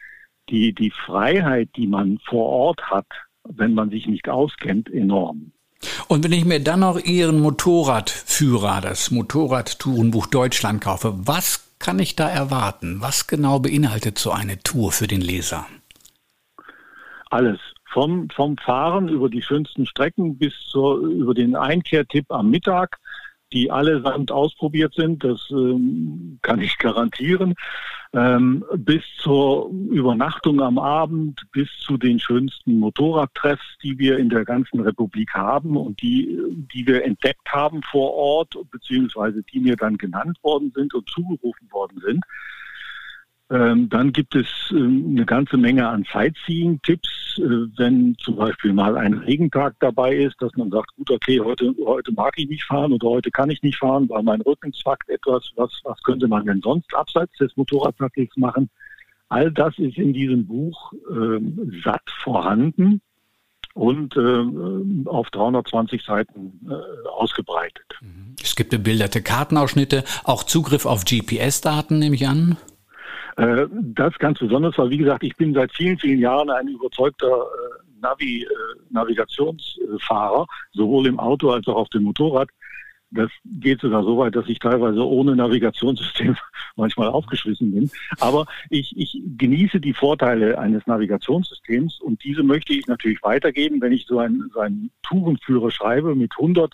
die, 0.50 0.74
die 0.74 0.92
Freiheit, 0.92 1.70
die 1.78 1.88
man 1.88 2.20
vor 2.20 2.48
Ort 2.48 2.84
hat, 2.92 3.08
wenn 3.48 3.74
man 3.74 3.90
sich 3.90 4.08
nicht 4.08 4.28
auskennt, 4.30 4.90
enorm. 4.90 5.52
Und 6.08 6.24
wenn 6.24 6.32
ich 6.32 6.46
mir 6.46 6.60
dann 6.60 6.80
noch 6.80 7.00
Ihren 7.00 7.40
Motorradführer, 7.40 8.82
das 8.82 9.12
Motorradtourenbuch 9.12 10.28
Deutschland 10.28 10.82
kaufe, 10.82 11.14
was 11.16 11.66
kann 11.80 12.00
ich 12.00 12.16
da 12.16 12.30
erwarten? 12.30 13.02
Was 13.02 13.28
genau 13.28 13.60
beinhaltet 13.60 14.18
so 14.18 14.32
eine 14.32 14.60
Tour 14.60 14.92
für 14.92 15.08
den 15.08 15.22
Leser? 15.22 15.66
Alles. 17.30 17.60
Vom, 17.92 18.30
vom 18.30 18.58
Fahren 18.58 19.08
über 19.08 19.30
die 19.30 19.42
schönsten 19.42 19.86
Strecken 19.86 20.38
bis 20.38 20.54
zur, 20.70 20.98
über 20.98 21.34
den 21.34 21.56
Einkehrtipp 21.56 22.30
am 22.30 22.50
Mittag 22.50 22.98
die 23.56 23.72
allesamt 23.72 24.32
ausprobiert 24.32 24.94
sind, 24.94 25.24
das 25.24 25.48
ähm, 25.50 26.38
kann 26.42 26.60
ich 26.60 26.78
garantieren, 26.78 27.56
ähm, 28.14 28.66
bis 28.76 29.02
zur 29.18 29.72
Übernachtung 29.90 30.62
am 30.62 30.78
Abend, 30.78 31.42
bis 31.52 31.70
zu 31.80 31.98
den 31.98 32.20
schönsten 32.20 32.80
Motorradtreffs, 32.80 33.78
die 33.82 33.98
wir 33.98 34.20
in 34.20 34.30
der 34.30 34.44
ganzen 34.44 34.82
Republik 34.82 35.34
haben 35.34 35.78
und 35.78 36.02
die, 36.02 36.38
die 36.74 36.86
wir 36.86 37.06
entdeckt 37.06 37.48
haben 37.48 37.82
vor 37.84 38.14
Ort, 38.14 38.58
beziehungsweise 38.72 39.42
die 39.44 39.62
mir 39.62 39.78
dann 39.78 39.98
genannt 39.98 40.38
worden 40.44 40.72
sind 40.76 40.94
und 40.94 41.10
zugerufen 41.10 41.72
worden 41.72 42.02
sind. 42.06 42.24
Ähm, 43.52 43.90
dann 43.90 44.12
gibt 44.12 44.34
es 44.34 44.48
ähm, 44.72 45.06
eine 45.12 45.26
ganze 45.26 45.58
Menge 45.58 45.88
an 45.88 46.04
Sightseeing-Tipps, 46.12 47.38
äh, 47.38 47.68
wenn 47.78 48.16
zum 48.18 48.38
Beispiel 48.38 48.74
mal 48.74 48.98
ein 48.98 49.14
Regentag 49.14 49.76
dabei 49.80 50.16
ist, 50.16 50.36
dass 50.40 50.52
man 50.56 50.72
sagt, 50.72 50.96
gut, 50.96 51.12
okay, 51.12 51.40
heute, 51.40 51.76
heute 51.86 52.12
mag 52.14 52.34
ich 52.38 52.48
nicht 52.48 52.64
fahren 52.64 52.92
oder 52.92 53.08
heute 53.08 53.30
kann 53.30 53.52
ich 53.52 53.62
nicht 53.62 53.78
fahren, 53.78 54.10
weil 54.10 54.24
mein 54.24 54.42
Rücken 54.42 54.74
zwackt 54.74 55.10
etwas. 55.10 55.52
Was, 55.56 55.70
was 55.84 56.02
könnte 56.02 56.28
man 56.28 56.46
denn 56.46 56.60
sonst 56.62 56.92
abseits 56.96 57.38
des 57.38 57.56
Motorradsattels 57.56 58.36
machen? 58.36 58.68
All 59.30 59.52
das 59.52 59.78
ist 59.78 59.98
in 59.98 60.14
diesem 60.14 60.48
Buch 60.48 60.94
äh, 61.12 61.40
satt 61.84 62.10
vorhanden 62.24 63.02
und 63.76 64.16
äh, 64.16 65.08
auf 65.08 65.30
320 65.30 66.04
Seiten 66.04 66.68
äh, 66.68 67.08
ausgebreitet. 67.10 67.86
Es 68.42 68.56
gibt 68.56 68.72
bebilderte 68.72 69.22
Kartenausschnitte, 69.22 70.04
auch 70.24 70.44
Zugriff 70.44 70.88
auf 70.88 71.06
GPS-Daten, 71.06 72.00
nehme 72.00 72.16
ich 72.16 72.28
an. 72.28 72.58
Äh, 73.38 73.68
das 73.72 74.18
ganz 74.18 74.40
besonders, 74.40 74.78
weil 74.78 74.90
wie 74.90 74.98
gesagt, 74.98 75.24
ich 75.24 75.36
bin 75.36 75.54
seit 75.54 75.72
vielen, 75.74 75.98
vielen 75.98 76.20
Jahren 76.20 76.50
ein 76.50 76.68
überzeugter 76.68 77.28
äh, 77.28 78.00
Navi, 78.02 78.44
äh, 78.44 78.48
Navigationsfahrer, 78.90 80.48
sowohl 80.72 81.08
im 81.08 81.20
Auto 81.20 81.52
als 81.52 81.68
auch 81.68 81.76
auf 81.76 81.90
dem 81.90 82.04
Motorrad. 82.04 82.50
Das 83.12 83.30
geht 83.46 83.82
sogar 83.82 84.04
so 84.04 84.18
weit, 84.18 84.36
dass 84.36 84.48
ich 84.48 84.60
teilweise 84.60 85.06
ohne 85.06 85.36
Navigationssystem 85.36 86.36
manchmal 86.76 87.10
aufgeschmissen 87.10 87.72
bin. 87.72 87.92
Aber 88.20 88.46
ich, 88.70 88.98
ich 88.98 89.22
genieße 89.38 89.80
die 89.80 89.94
Vorteile 89.94 90.58
eines 90.58 90.86
Navigationssystems 90.88 92.00
und 92.02 92.24
diese 92.24 92.44
möchte 92.44 92.74
ich 92.74 92.88
natürlich 92.88 93.22
weitergeben, 93.22 93.82
wenn 93.82 93.92
ich 93.92 94.06
so 94.06 94.20
einen, 94.20 94.50
so 94.54 94.60
einen 94.60 94.92
Tourenführer 95.04 95.72
schreibe 95.72 96.16
mit 96.16 96.32
100 96.38 96.74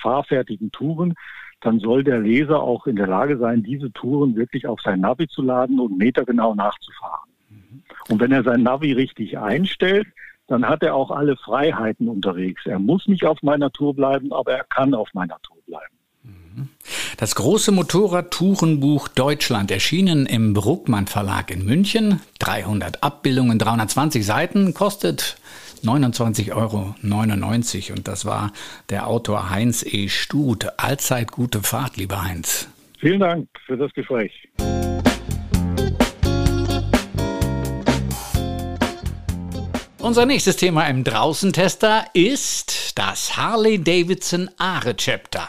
fahrfertigen 0.00 0.70
Touren 0.72 1.14
dann 1.60 1.80
soll 1.80 2.04
der 2.04 2.20
Leser 2.20 2.62
auch 2.62 2.86
in 2.86 2.96
der 2.96 3.06
Lage 3.06 3.38
sein, 3.38 3.62
diese 3.62 3.92
Touren 3.92 4.36
wirklich 4.36 4.66
auf 4.66 4.80
sein 4.80 5.00
Navi 5.00 5.26
zu 5.28 5.42
laden 5.42 5.80
und 5.80 5.98
metergenau 5.98 6.54
nachzufahren. 6.54 7.30
Mhm. 7.48 7.82
Und 8.08 8.20
wenn 8.20 8.32
er 8.32 8.42
sein 8.42 8.62
Navi 8.62 8.92
richtig 8.92 9.38
einstellt, 9.38 10.06
dann 10.46 10.68
hat 10.68 10.82
er 10.82 10.94
auch 10.94 11.10
alle 11.10 11.36
Freiheiten 11.36 12.08
unterwegs. 12.08 12.62
Er 12.66 12.78
muss 12.78 13.06
nicht 13.06 13.24
auf 13.24 13.42
meiner 13.42 13.72
Tour 13.72 13.94
bleiben, 13.94 14.32
aber 14.32 14.52
er 14.52 14.64
kann 14.64 14.94
auf 14.94 15.12
meiner 15.12 15.38
Tour 15.42 15.56
bleiben. 15.66 15.96
Mhm. 16.22 16.68
Das 17.16 17.34
große 17.34 17.72
Motorradtourenbuch 17.72 19.08
Deutschland 19.08 19.70
erschienen 19.70 20.26
im 20.26 20.52
Bruckmann 20.52 21.06
Verlag 21.06 21.50
in 21.50 21.64
München. 21.64 22.20
300 22.38 23.02
Abbildungen, 23.02 23.58
320 23.58 24.24
Seiten, 24.24 24.74
kostet 24.74 25.38
29,99 25.84 26.54
Euro. 26.54 26.94
Und 27.96 28.08
das 28.08 28.24
war 28.24 28.52
der 28.90 29.06
Autor 29.06 29.50
Heinz 29.50 29.84
E. 29.84 30.08
Stut. 30.08 30.66
Allzeit 30.76 31.32
gute 31.32 31.62
Fahrt, 31.62 31.96
lieber 31.96 32.22
Heinz. 32.22 32.68
Vielen 32.98 33.20
Dank 33.20 33.48
für 33.66 33.76
das 33.76 33.92
Gespräch. 33.92 34.32
Unser 40.06 40.24
nächstes 40.24 40.54
Thema 40.54 40.86
im 40.86 41.02
Draußentester 41.02 42.04
ist 42.12 42.92
das 42.94 43.36
Harley-Davidson 43.36 44.48
Aare 44.56 44.94
Chapter. 44.96 45.48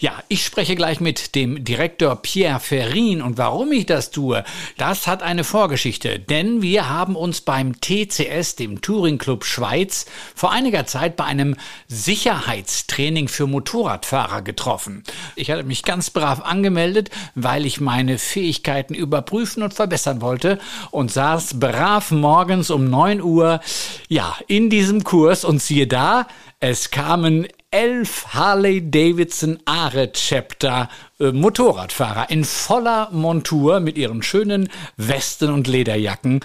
Ja, 0.00 0.24
ich 0.26 0.44
spreche 0.44 0.74
gleich 0.74 0.98
mit 0.98 1.36
dem 1.36 1.62
Direktor 1.62 2.16
Pierre 2.16 2.58
Ferrin 2.58 3.22
und 3.22 3.38
warum 3.38 3.70
ich 3.70 3.86
das 3.86 4.10
tue, 4.10 4.42
das 4.76 5.06
hat 5.06 5.22
eine 5.22 5.44
Vorgeschichte, 5.44 6.18
denn 6.18 6.62
wir 6.62 6.88
haben 6.90 7.14
uns 7.14 7.42
beim 7.42 7.80
TCS, 7.80 8.56
dem 8.56 8.82
Touring 8.82 9.18
Club 9.18 9.44
Schweiz, 9.44 10.06
vor 10.34 10.50
einiger 10.50 10.84
Zeit 10.84 11.14
bei 11.14 11.24
einem 11.24 11.54
Sicherheitstraining 11.86 13.28
für 13.28 13.46
Motorradfahrer 13.46 14.42
getroffen. 14.42 15.04
Ich 15.36 15.48
hatte 15.52 15.62
mich 15.62 15.84
ganz 15.84 16.10
brav 16.10 16.40
angemeldet, 16.40 17.10
weil 17.36 17.66
ich 17.66 17.80
meine 17.80 18.18
Fähigkeiten 18.18 18.94
überprüfen 18.94 19.62
und 19.62 19.74
verbessern 19.74 20.20
wollte 20.20 20.58
und 20.90 21.12
saß 21.12 21.60
brav 21.60 22.10
morgens 22.10 22.68
um 22.68 22.90
9 22.90 23.22
Uhr 23.22 23.60
ja, 24.08 24.36
in 24.46 24.70
diesem 24.70 25.04
Kurs 25.04 25.44
und 25.44 25.62
siehe 25.62 25.86
da, 25.86 26.26
es 26.60 26.90
kamen 26.90 27.46
elf 27.70 28.26
Harley 28.34 28.90
Davidson 28.90 29.58
Aare 29.64 30.12
Chapter 30.12 30.88
Motorradfahrer 31.30 32.30
in 32.30 32.44
voller 32.44 33.10
Montur 33.12 33.78
mit 33.78 33.96
ihren 33.96 34.22
schönen 34.22 34.68
Westen 34.96 35.50
und 35.52 35.68
Lederjacken. 35.68 36.40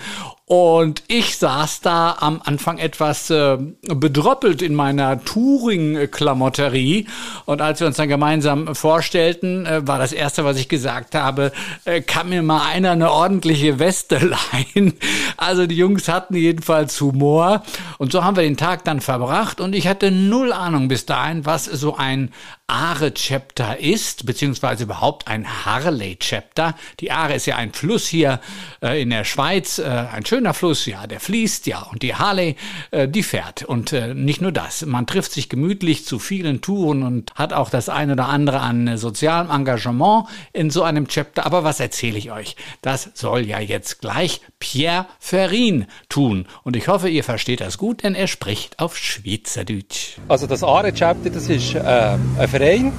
Und 0.49 1.03
ich 1.09 1.37
saß 1.37 1.81
da 1.81 2.15
am 2.21 2.41
Anfang 2.41 2.77
etwas 2.77 3.29
äh, 3.29 3.57
bedroppelt 3.81 4.61
in 4.61 4.75
meiner 4.75 5.21
Touring-Klamotterie. 5.25 7.05
Und 7.43 7.61
als 7.61 7.81
wir 7.81 7.87
uns 7.87 7.97
dann 7.97 8.07
gemeinsam 8.07 8.73
vorstellten, 8.73 9.65
äh, 9.65 9.85
war 9.85 9.99
das 9.99 10.13
Erste, 10.13 10.45
was 10.45 10.55
ich 10.55 10.69
gesagt 10.69 11.15
habe, 11.15 11.51
äh, 11.83 11.99
kann 11.99 12.29
mir 12.29 12.43
mal 12.43 12.65
einer 12.65 12.91
eine 12.91 13.11
ordentliche 13.11 13.77
Weste 13.79 14.19
leihen. 14.53 14.93
Also 15.35 15.67
die 15.67 15.75
Jungs 15.75 16.07
hatten 16.07 16.35
jedenfalls 16.35 17.01
Humor. 17.01 17.63
Und 17.97 18.13
so 18.13 18.23
haben 18.23 18.37
wir 18.37 18.43
den 18.43 18.55
Tag 18.55 18.85
dann 18.85 19.01
verbracht. 19.01 19.59
Und 19.59 19.75
ich 19.75 19.89
hatte 19.89 20.11
null 20.11 20.53
Ahnung 20.53 20.87
bis 20.87 21.05
dahin, 21.05 21.45
was 21.45 21.65
so 21.65 21.97
ein 21.97 22.31
Aare-Chapter 22.69 23.79
ist, 23.79 24.25
beziehungsweise 24.25 24.83
überhaupt 24.83 25.29
ein 25.29 25.65
Harley-Chapter. 25.65 26.75
Die 26.99 27.11
Aare 27.11 27.35
ist 27.35 27.45
ja 27.45 27.55
ein 27.55 27.71
Fluss 27.71 28.07
hier 28.07 28.41
äh, 28.83 29.01
in 29.01 29.09
der 29.09 29.23
Schweiz, 29.23 29.79
äh, 29.79 29.85
ein 29.85 30.25
schöner 30.25 30.53
Fluss, 30.53 30.85
ja, 30.85 31.07
der 31.07 31.21
fließt 31.21 31.65
ja 31.67 31.83
und 31.83 32.03
die 32.03 32.15
Harley, 32.15 32.57
äh, 32.91 33.07
die 33.07 33.23
fährt. 33.23 33.63
Und 33.63 33.93
äh, 33.93 34.13
nicht 34.13 34.41
nur 34.41 34.51
das, 34.51 34.85
man 34.85 35.07
trifft 35.07 35.31
sich 35.31 35.47
gemütlich 35.47 36.05
zu 36.05 36.19
vielen 36.19 36.59
Touren 36.59 37.03
und 37.03 37.33
hat 37.35 37.53
auch 37.53 37.69
das 37.69 37.87
ein 37.87 38.11
oder 38.11 38.27
andere 38.27 38.59
an 38.59 38.97
sozialem 38.97 39.49
Engagement 39.49 40.27
in 40.51 40.69
so 40.69 40.83
einem 40.83 41.07
Chapter. 41.07 41.45
Aber 41.45 41.63
was 41.63 41.79
erzähle 41.79 42.17
ich 42.17 42.31
euch? 42.31 42.57
Das 42.81 43.11
soll 43.13 43.45
ja 43.45 43.61
jetzt 43.61 44.01
gleich 44.01 44.41
Pierre 44.59 45.05
Ferrin 45.19 45.85
tun. 46.09 46.45
Und 46.63 46.75
ich 46.75 46.89
hoffe, 46.89 47.07
ihr 47.07 47.23
versteht 47.23 47.61
das 47.61 47.77
gut, 47.77 48.03
denn 48.03 48.13
er 48.13 48.27
spricht 48.27 48.79
auf 48.79 48.97
Schweizerdeutsch. 48.97 50.17
Also 50.27 50.47
das 50.47 50.63
Aare-Chapter, 50.63 51.29
das 51.29 51.47
ist 51.47 51.73
äh, 51.73 51.79
ein 51.79 52.56
Verein, 52.57 52.91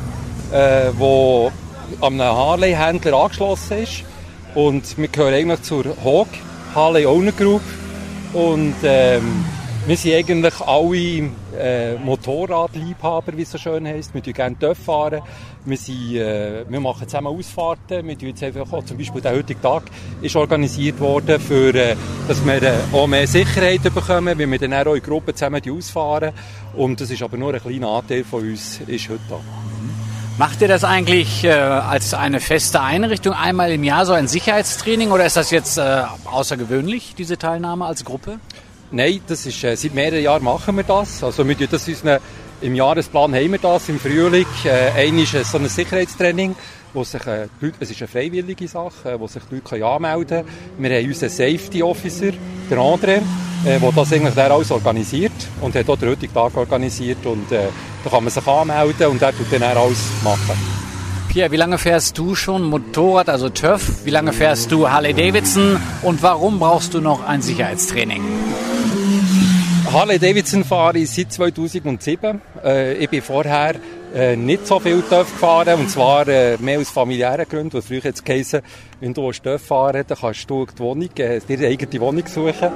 äh, 0.53 0.93
an 2.01 2.21
einem 2.21 2.21
Harley-Händler 2.21 3.15
angeschlossen 3.15 3.79
ist. 3.79 4.05
Und 4.55 4.97
wir 4.97 5.09
gehören 5.09 5.35
eigentlich 5.35 5.63
zur 5.63 5.85
Hawk 6.05 6.29
Harley 6.75 7.07
Owner 7.07 7.33
Group. 7.33 7.63
Und 8.33 8.77
ähm, 8.85 9.45
wir 9.89 9.97
sind 9.97 10.13
eigentlich 10.13 10.61
alle 10.61 11.31
äh, 11.59 11.95
Motorradliebhaber, 11.95 13.35
wie 13.35 13.43
es 13.43 13.53
so 13.53 13.57
schön 13.57 13.87
heisst. 13.87 14.13
Wir 14.13 14.21
fahren 14.21 14.35
gerne 14.35 14.59
TÜV 14.59 14.77
fahren. 14.77 15.23
Wir, 15.65 15.77
sind, 15.79 16.15
äh, 16.17 16.65
wir 16.69 16.79
machen 16.79 17.09
zusammen 17.09 17.29
Ausfahrten. 17.29 18.07
Wir 18.07 18.15
jetzt 18.29 18.43
einfach 18.43 18.71
auch, 18.71 18.85
zum 18.85 18.99
Beispiel 18.99 19.23
der 19.23 19.33
heutige 19.33 19.59
Tag 19.63 19.85
ist 20.21 20.37
organisiert 20.37 21.01
worden, 21.01 21.41
für, 21.41 21.75
äh, 21.75 21.97
dass 22.29 22.45
wir 22.45 22.63
äh, 22.63 22.75
auch 22.93 23.07
mehr 23.07 23.27
Sicherheit 23.27 23.83
bekommen, 23.83 24.39
weil 24.39 24.51
wir 24.51 24.59
dann 24.59 24.75
auch 24.75 24.95
in 24.95 25.03
Gruppen 25.03 25.35
zusammen 25.35 25.63
ausfahren. 25.71 26.35
Und 26.77 27.01
das 27.01 27.11
ist 27.11 27.23
aber 27.23 27.39
nur 27.39 27.55
ein 27.55 27.61
kleiner 27.61 27.89
Anteil 27.89 28.25
von 28.25 28.43
uns, 28.43 28.81
ist 28.87 29.09
heute 29.09 29.21
da. 29.31 29.41
Macht 30.37 30.61
ihr 30.61 30.69
das 30.69 30.85
eigentlich 30.85 31.45
äh, 31.45 31.51
als 31.51 32.13
eine 32.13 32.41
feste 32.41 32.83
Einrichtung 32.83 33.33
einmal 33.33 33.73
im 33.73 33.85
Jahr 33.85 34.05
so 34.05 34.13
ein 34.13 34.29
Sicherheitstraining 34.29 35.13
oder 35.13 35.25
ist 35.25 35.39
das 35.39 35.51
jetzt 35.51 35.79
äh, 35.79 36.03
außergewöhnlich, 36.27 37.15
diese 37.17 37.39
Teilnahme 37.39 37.87
als 37.87 38.05
Gruppe? 38.05 38.39
Nein, 38.91 39.21
das 39.27 39.45
ist, 39.45 39.63
äh, 39.65 39.77
seit 39.77 39.95
mehreren 39.95 40.23
Jahren 40.23 40.43
machen 40.43 40.77
wir 40.77 40.85
das. 40.85 41.23
Also 41.23 41.47
wir 41.47 41.55
das 41.55 41.87
unseren, 41.87 42.21
im 42.63 42.75
Jahresplan 42.75 43.35
haben 43.35 43.53
wir 43.53 43.59
das, 43.59 43.89
im 43.91 44.01
Frühling. 44.01 44.47
Äh, 44.65 45.09
ein 45.09 45.19
ist 45.19 45.33
so 45.33 45.59
ein 45.59 45.69
Sicherheitstraining, 45.69 46.57
wo 46.95 47.05
sich, 47.05 47.27
äh, 47.27 47.49
Leute, 47.61 47.77
es 47.81 47.91
ist 47.91 48.01
eine 48.01 48.09
freiwillige 48.09 48.67
Sache, 48.67 49.13
äh, 49.13 49.21
wo 49.21 49.27
sich 49.27 49.43
die 49.51 49.57
Leute 49.57 49.85
anmelden 49.85 50.47
können. 50.47 50.49
Wir 50.79 50.99
haben 50.99 51.07
unseren 51.07 51.29
Safety 51.29 51.83
Officer, 51.83 52.33
der 52.71 52.79
André, 52.79 53.21
äh, 53.67 53.79
der 53.79 53.93
das 53.93 54.13
eigentlich 54.13 54.35
der 54.35 54.51
alles 54.51 54.71
organisiert 54.71 55.33
und 55.61 55.75
hat 55.75 55.89
auch 55.91 55.99
den 55.99 56.09
heutigen 56.09 56.33
Tag 56.33 56.57
organisiert 56.57 57.27
und 57.27 57.53
äh, 57.53 57.67
da 58.05 58.11
kann 58.11 58.25
man 58.25 58.33
sich 58.33 58.47
anmelden 58.47 59.07
und 59.09 59.21
er 59.21 59.37
tut 59.37 59.53
dann 59.53 59.65
alles 59.65 59.99
machen. 60.25 60.79
Pierre, 61.29 61.53
wie 61.53 61.57
lange 61.57 61.77
fährst 61.77 62.17
du 62.17 62.35
schon 62.35 62.63
Motorrad, 62.63 63.29
also 63.29 63.51
TÜV? 63.51 64.07
Wie 64.07 64.11
lange 64.11 64.33
fährst 64.33 64.73
du 64.73 64.89
Harley 64.89 65.13
Davidson? 65.13 65.79
Und 66.01 66.23
warum 66.23 66.59
brauchst 66.59 66.95
du 66.95 67.03
noch 67.03 67.23
ein 67.23 67.43
Sicherheitstraining? 67.43 68.23
Harley 69.91 70.19
Davidson 70.19 70.65
fahre 70.65 70.99
ich 70.99 71.11
seit 71.11 71.33
2007. 71.33 72.43
Äh, 72.63 72.95
ich 72.99 73.09
bin 73.09 73.23
vorher 73.23 73.75
äh, 74.15 74.37
nicht 74.37 74.67
so 74.67 74.79
viel 74.79 75.01
TÜV 75.01 75.33
gefahren, 75.33 75.81
und 75.81 75.91
zwar 75.91 76.29
äh, 76.29 76.59
mehr 76.59 76.79
aus 76.79 76.91
familiären 76.91 77.49
Gründen, 77.49 77.73
weil 77.73 77.83
früher 77.83 78.05
jetzt 78.05 78.25
geheißen, 78.25 78.61
wenn 79.01 79.15
du 79.15 79.31
TÜV 79.31 79.63
fahren 79.63 80.05
dann 80.07 80.19
kannst 80.19 80.51
du 80.51 80.67
die 80.67 80.79
Wohnung, 80.79 81.09
äh, 81.17 81.41
dir 81.41 81.67
eigene 81.67 82.01
Wohnung 82.01 82.27
suchen. 82.27 82.71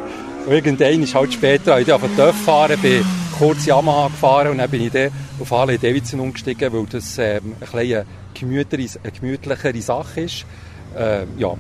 Und 0.46 0.52
irgendwann 0.52 1.02
ist 1.02 1.14
halt 1.14 1.34
später, 1.34 1.74
als 1.74 1.86
ich 1.86 1.92
auf 1.92 2.00
TÜV 2.16 2.34
fahren 2.34 2.78
bin 2.80 3.04
kurz 3.38 3.66
Yamaha 3.66 4.08
gefahren 4.08 4.48
und 4.48 4.58
dann 4.58 4.70
bin 4.70 4.82
ich 4.82 4.92
dann 4.92 5.10
auf 5.40 5.50
Harley 5.50 5.76
Davidson 5.76 6.20
umgestiegen, 6.20 6.72
weil 6.72 6.86
das 6.86 7.18
ähm, 7.18 7.56
ein 7.72 7.78
eine 7.82 8.06
gemütlichere 9.12 9.82
Sache 9.82 10.22
ist. 10.22 10.46
Äh, 10.96 11.24
ja, 11.36 11.54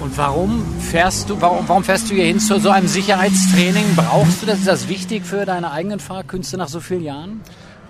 und 0.00 0.16
warum 0.16 0.64
fährst 0.80 1.28
du, 1.28 1.40
warum, 1.40 1.68
warum 1.68 1.84
fährst 1.84 2.10
du 2.10 2.14
hier 2.14 2.24
hin 2.24 2.40
zu 2.40 2.58
so 2.58 2.70
einem 2.70 2.88
Sicherheitstraining? 2.88 3.84
Brauchst 3.96 4.42
du 4.42 4.46
das? 4.46 4.60
Ist 4.60 4.68
das 4.68 4.88
wichtig 4.88 5.24
für 5.24 5.44
deine 5.44 5.70
eigenen 5.70 6.00
Fahrkünste 6.00 6.56
nach 6.56 6.68
so 6.68 6.80
vielen 6.80 7.04
Jahren? 7.04 7.40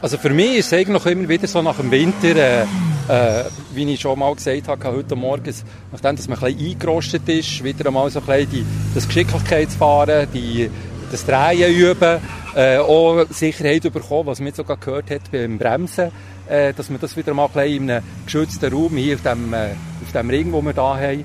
Also 0.03 0.17
für 0.17 0.31
mich 0.31 0.57
ist 0.57 0.67
es 0.67 0.73
eigentlich 0.73 1.05
immer 1.07 1.29
wieder 1.29 1.47
so 1.47 1.63
nach 1.63 1.77
dem 1.77 1.91
Winter, 1.91 2.35
äh, 2.35 2.63
äh, 3.09 3.45
wie 3.75 3.93
ich 3.93 4.01
schon 4.01 4.19
mal 4.19 4.35
gesagt 4.35 4.67
habe, 4.69 4.85
heute 4.85 5.15
Morgen, 5.15 5.55
nachdem 5.93 6.17
dass 6.17 6.29
man 6.29 6.39
ein 6.39 6.55
bisschen 6.55 6.71
eingerostet 6.71 7.29
ist, 7.29 7.63
wieder 7.63 7.87
einmal 7.87 8.11
so 8.11 8.21
ein 8.21 8.27
bisschen 8.27 8.51
die, 8.51 8.67
das 8.95 9.07
Geschicklichkeitsfahren, 9.07 10.27
die, 10.33 10.71
das 11.11 11.27
Drehen 11.27 11.75
üben, 11.75 12.19
äh, 12.57 12.79
auch 12.79 13.27
Sicherheit 13.31 13.83
bekommen, 13.83 14.27
was 14.27 14.39
man 14.39 14.47
jetzt 14.47 14.57
sogar 14.57 14.79
gehört 14.79 15.11
hat 15.11 15.31
beim 15.31 15.59
Bremsen, 15.59 16.11
äh, 16.49 16.73
dass 16.73 16.89
man 16.89 17.01
das 17.01 17.17
wieder 17.17 17.35
mal 17.35 17.47
ein 17.47 17.53
bisschen 17.53 17.85
in 17.85 17.91
einem 17.91 18.05
geschützten 18.25 18.73
Raum 18.73 18.97
hier 18.97 19.17
auf 19.17 19.23
dem, 19.23 19.53
äh, 19.53 19.71
auf 20.03 20.13
dem 20.13 20.31
Ring, 20.31 20.51
den 20.51 20.65
wir 20.65 20.73
hier 20.73 20.83
haben, 20.83 21.25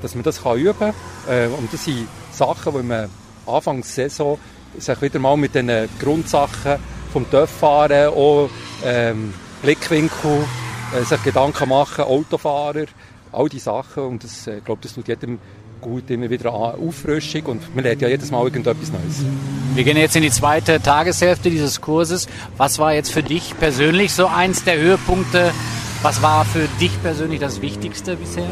dass 0.00 0.14
man 0.14 0.24
das 0.24 0.42
kann 0.42 0.58
üben 0.58 0.78
kann. 0.78 0.94
Äh, 1.28 1.46
und 1.46 1.72
das 1.72 1.84
sind 1.84 2.08
Sachen, 2.32 2.72
die 2.74 2.82
man 2.82 3.08
Anfangs 3.46 3.94
Saison 3.94 4.38
sich 4.78 5.02
wieder 5.02 5.18
mal 5.18 5.36
mit 5.36 5.54
den 5.54 5.70
Grundsachen 6.00 6.78
vom 7.12 7.30
Töpffahren, 7.30 8.08
auch 8.08 8.48
ähm, 8.84 9.32
Blickwinkel, 9.62 10.44
äh, 10.98 11.04
sich 11.04 11.22
Gedanken 11.22 11.68
machen, 11.68 12.04
Autofahrer, 12.04 12.86
all 13.32 13.48
diese 13.48 13.64
Sachen. 13.64 14.02
Und 14.04 14.24
das, 14.24 14.46
äh, 14.46 14.58
ich 14.58 14.64
glaube, 14.64 14.82
das 14.82 14.94
tut 14.94 15.08
jedem 15.08 15.38
gut, 15.80 16.10
immer 16.10 16.30
wieder 16.30 16.52
eine 16.52 16.74
Auffrischung 16.74 17.42
und 17.44 17.74
man 17.74 17.84
lernt 17.84 18.00
ja 18.00 18.08
jedes 18.08 18.30
Mal 18.30 18.42
irgendetwas 18.44 18.90
Neues. 18.90 19.22
Wir 19.74 19.84
gehen 19.84 19.98
jetzt 19.98 20.16
in 20.16 20.22
die 20.22 20.30
zweite 20.30 20.80
Tageshälfte 20.80 21.50
dieses 21.50 21.80
Kurses. 21.80 22.26
Was 22.56 22.78
war 22.78 22.94
jetzt 22.94 23.12
für 23.12 23.22
dich 23.22 23.54
persönlich 23.58 24.12
so 24.12 24.26
eins 24.26 24.64
der 24.64 24.78
Höhepunkte? 24.78 25.52
Was 26.02 26.22
war 26.22 26.44
für 26.46 26.66
dich 26.80 26.92
persönlich 27.02 27.40
das 27.40 27.60
Wichtigste 27.60 28.16
bisher? 28.16 28.48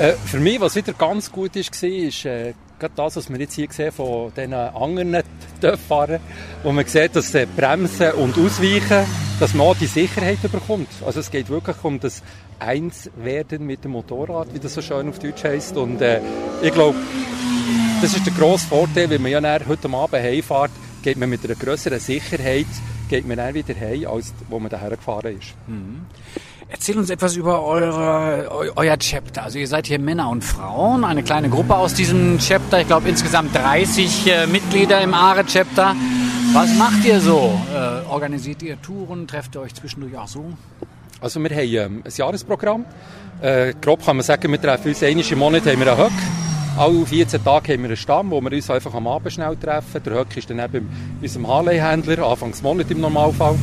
Äh, 0.00 0.14
für 0.14 0.40
mich, 0.40 0.58
was 0.58 0.76
wieder 0.76 0.94
ganz 0.94 1.30
gut 1.30 1.54
war, 1.56 1.62
ist 1.62 2.24
äh, 2.24 2.54
gerade 2.78 2.94
das, 2.96 3.16
was 3.16 3.28
wir 3.28 3.38
jetzt 3.38 3.52
hier 3.52 3.68
sehen 3.70 3.92
von 3.92 4.32
diesen 4.34 4.54
anderen 4.54 5.22
Töpffahrern, 5.60 6.20
wo 6.62 6.72
man 6.72 6.86
sieht, 6.86 7.14
dass 7.14 7.34
äh, 7.34 7.46
Bremsen 7.54 8.12
und 8.12 8.38
Ausweichen, 8.38 9.04
dass 9.38 9.52
man 9.52 9.66
auch 9.66 9.76
die 9.76 9.84
Sicherheit 9.84 10.40
bekommt. 10.40 10.88
Also 11.04 11.20
es 11.20 11.30
geht 11.30 11.50
wirklich 11.50 11.76
um 11.82 12.00
das 12.00 12.22
Einswerden 12.58 13.66
mit 13.66 13.84
dem 13.84 13.90
Motorrad, 13.90 14.54
wie 14.54 14.58
das 14.58 14.72
so 14.72 14.80
schön 14.80 15.06
auf 15.06 15.18
Deutsch 15.18 15.44
heisst. 15.44 15.76
Und 15.76 16.00
äh, 16.00 16.22
ich 16.62 16.72
glaube, 16.72 16.96
das 18.00 18.14
ist 18.14 18.24
der 18.24 18.32
grosse 18.32 18.68
Vorteil, 18.68 19.10
wenn 19.10 19.20
man 19.20 19.32
ja 19.32 19.58
heute 19.68 19.90
Abend 19.90 20.14
heimfährt, 20.14 20.70
geht 21.02 21.18
man 21.18 21.28
mit 21.28 21.44
einer 21.44 21.56
größeren 21.56 22.00
Sicherheit 22.00 22.66
geht 23.10 23.26
man 23.26 23.38
dann 23.38 23.52
wieder 23.52 23.74
heim, 23.74 24.06
als 24.06 24.32
wo 24.48 24.60
man 24.60 24.70
daher 24.70 24.90
gefahren 24.90 25.36
ist. 25.36 25.54
Mhm. 25.66 26.06
Erzähl 26.72 26.96
uns 26.96 27.10
etwas 27.10 27.34
über 27.34 27.64
eure, 27.64 28.48
eu, 28.48 28.70
euer 28.76 28.96
Chapter. 28.96 29.42
Also 29.42 29.58
ihr 29.58 29.66
seid 29.66 29.88
hier 29.88 29.98
Männer 29.98 30.30
und 30.30 30.44
Frauen, 30.44 31.04
eine 31.04 31.24
kleine 31.24 31.48
Gruppe 31.50 31.74
aus 31.74 31.94
diesem 31.94 32.38
Chapter. 32.38 32.80
Ich 32.80 32.86
glaube 32.86 33.08
insgesamt 33.08 33.56
30 33.56 34.26
äh, 34.28 34.46
Mitglieder 34.46 35.00
im 35.00 35.12
Aare-Chapter. 35.12 35.96
Was 36.52 36.72
macht 36.76 37.04
ihr 37.04 37.20
so? 37.20 37.60
Äh, 37.74 38.08
organisiert 38.08 38.62
ihr 38.62 38.80
Touren? 38.80 39.26
Trefft 39.26 39.56
ihr 39.56 39.62
euch 39.62 39.74
zwischendurch 39.74 40.16
auch 40.16 40.28
so? 40.28 40.44
Also 41.20 41.40
wir 41.40 41.50
haben 41.50 41.94
ähm, 41.96 42.02
ein 42.04 42.12
Jahresprogramm. 42.14 42.84
Äh, 43.42 43.74
grob 43.80 44.06
kann 44.06 44.16
man 44.16 44.24
sagen, 44.24 44.52
wir 44.52 44.60
treffen 44.60 44.88
uns 44.90 45.02
einmal 45.02 45.24
im 45.28 45.38
Monat 45.40 45.66
haben 45.66 45.80
wir 45.80 45.92
einen 45.92 46.04
Höck. 46.04 46.12
Alle 46.78 47.04
14 47.04 47.42
Tage 47.42 47.72
haben 47.72 47.80
wir 47.80 47.88
einen 47.88 47.96
Stamm, 47.96 48.30
wo 48.30 48.40
wir 48.40 48.52
uns 48.52 48.70
einfach 48.70 48.94
am 48.94 49.08
Abend 49.08 49.32
schnell 49.32 49.56
treffen. 49.56 50.02
Der 50.04 50.14
Höck 50.14 50.36
ist 50.36 50.48
dann 50.48 50.60
eben 50.60 50.88
bei 51.20 51.26
unserem 51.26 51.48
Harley-Händler, 51.48 52.24
Anfangs 52.24 52.62
Monat 52.62 52.92
im 52.92 53.00
Normalfall. 53.00 53.56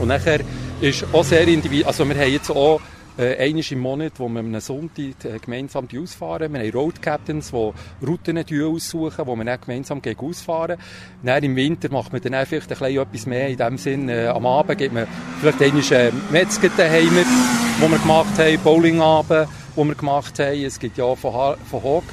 Und 0.00 0.08
nachher 0.08 0.40
ist 0.80 1.04
auch 1.12 1.24
sehr 1.24 1.46
individuell. 1.46 1.86
Also 1.86 2.08
wir 2.08 2.16
haben 2.16 2.32
jetzt 2.32 2.50
auch 2.50 2.80
äh, 3.18 3.36
einmal 3.36 3.64
im 3.68 3.78
Monat, 3.80 4.12
wo 4.16 4.28
wir 4.28 4.40
am 4.40 4.58
Sonntag 4.60 5.24
äh, 5.24 5.38
gemeinsam 5.38 5.86
ausfahren. 5.94 6.52
Wir 6.54 6.60
haben 6.60 6.70
Road 6.70 7.02
Captains, 7.02 7.50
die 7.50 8.06
Routen 8.06 8.38
aussuchen, 8.38 9.26
wo 9.26 9.36
wir 9.36 9.44
dann 9.44 9.60
gemeinsam 9.60 10.00
gegen 10.00 10.18
ausfahren. 10.20 10.78
Dann 11.22 11.44
im 11.44 11.54
Winter 11.54 11.90
macht 11.90 12.12
man 12.12 12.22
dann 12.22 12.34
einfach 12.34 12.62
ein 12.62 12.66
bisschen 12.66 12.98
etwas 12.98 13.26
mehr. 13.26 13.48
In 13.48 13.58
dem 13.58 13.78
Sinn, 13.78 14.08
äh, 14.08 14.28
am 14.28 14.46
Abend 14.46 14.78
geht 14.78 14.92
man 14.92 15.06
vielleicht 15.40 15.60
einmal 15.62 15.92
äh, 15.92 16.12
Metzger 16.30 16.70
daheim, 16.74 17.10
wo 17.78 17.88
wir 17.88 17.98
gemacht 17.98 18.38
haben, 18.38 18.58
Bowlingabend, 18.64 19.48
wo 19.74 19.84
wir 19.84 19.94
gemacht 19.94 20.38
haben. 20.38 20.64
Es 20.64 20.78
gibt 20.78 20.96
ja 20.96 21.14
von, 21.14 21.34
ha 21.34 21.56
von 21.70 21.82
Hog, 21.82 22.04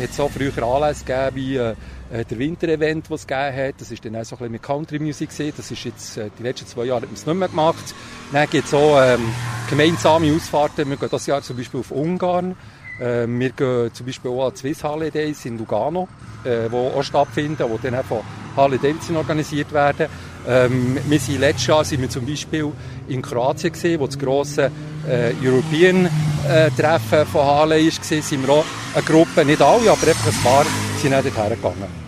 es 0.00 0.16
so 0.16 0.28
früher 0.28 0.62
Anlässe 0.62 1.04
gegeben, 1.04 1.36
wie 1.36 1.56
äh, 1.56 1.74
äh, 2.14 2.24
der 2.24 2.38
Winterevent, 2.38 3.06
das 3.10 3.22
es 3.22 3.26
gegeben 3.26 3.56
hat. 3.56 3.74
Das 3.78 3.90
war 3.90 3.98
dann 4.02 4.16
auch 4.16 4.24
so 4.24 4.36
ein 4.36 4.38
bisschen 4.38 4.52
mit 4.52 4.62
Country 4.62 4.98
Music 5.00 5.30
Das 5.56 5.70
ist 5.70 5.84
jetzt, 5.84 6.16
äh, 6.16 6.30
die 6.38 6.42
letzten 6.42 6.66
zwei 6.66 6.84
Jahre 6.84 7.02
hat 7.02 7.08
man 7.08 7.14
es 7.14 7.26
nicht 7.26 7.36
mehr 7.36 7.48
gemacht. 7.48 7.94
Dann 8.32 8.48
gibt 8.48 8.66
es 8.66 8.74
auch 8.74 9.00
ähm, 9.02 9.20
gemeinsame 9.68 10.32
Ausfahrten. 10.32 10.88
Wir 10.88 10.96
gehen 10.96 11.08
dieses 11.10 11.26
Jahr 11.26 11.42
zum 11.42 11.56
Beispiel 11.56 11.80
auf 11.80 11.90
Ungarn. 11.90 12.56
Äh, 13.00 13.26
wir 13.26 13.50
gehen 13.50 13.90
zum 13.92 14.06
Beispiel 14.06 14.30
auch 14.30 14.48
an 14.48 14.56
Swiss 14.56 14.84
Holidays 14.84 15.44
in 15.44 15.58
Lugano, 15.58 16.08
äh, 16.44 16.72
auch 16.72 17.02
stattfinden, 17.02 17.64
wo 17.68 17.78
dann 17.82 17.96
auch 17.96 18.04
von 18.04 18.20
Harley 18.56 18.78
Davidson 18.78 19.16
organisiert 19.16 19.72
werden. 19.72 20.06
Ähm, 20.46 20.98
wir 21.08 21.18
sind 21.18 21.40
letztes 21.40 21.66
Jahr 21.66 21.84
sind 21.84 22.02
wir 22.02 22.10
zum 22.10 22.26
Beispiel 22.26 22.70
in 23.08 23.22
Kroatien 23.22 23.72
gesehen, 23.72 23.98
wo 23.98 24.06
das 24.06 24.18
grosse 24.18 24.70
äh, 25.08 25.32
European 25.42 26.06
äh, 26.48 26.70
Treffen 26.70 27.26
von 27.26 27.44
Harley 27.44 27.88
ist 27.88 28.00
gesehen, 28.00 28.22
sind 28.22 28.46
wir 28.46 28.54
auch 28.54 28.64
eine 28.94 29.02
Gruppe, 29.02 29.44
nicht 29.44 29.60
alle, 29.60 29.90
aber 29.90 30.06
einfach 30.06 30.26
ein 30.26 30.42
paar 30.44 30.66
sind 31.00 31.14
auch 31.14 31.22
dorthin 31.22 31.56
gegangen. 31.56 32.03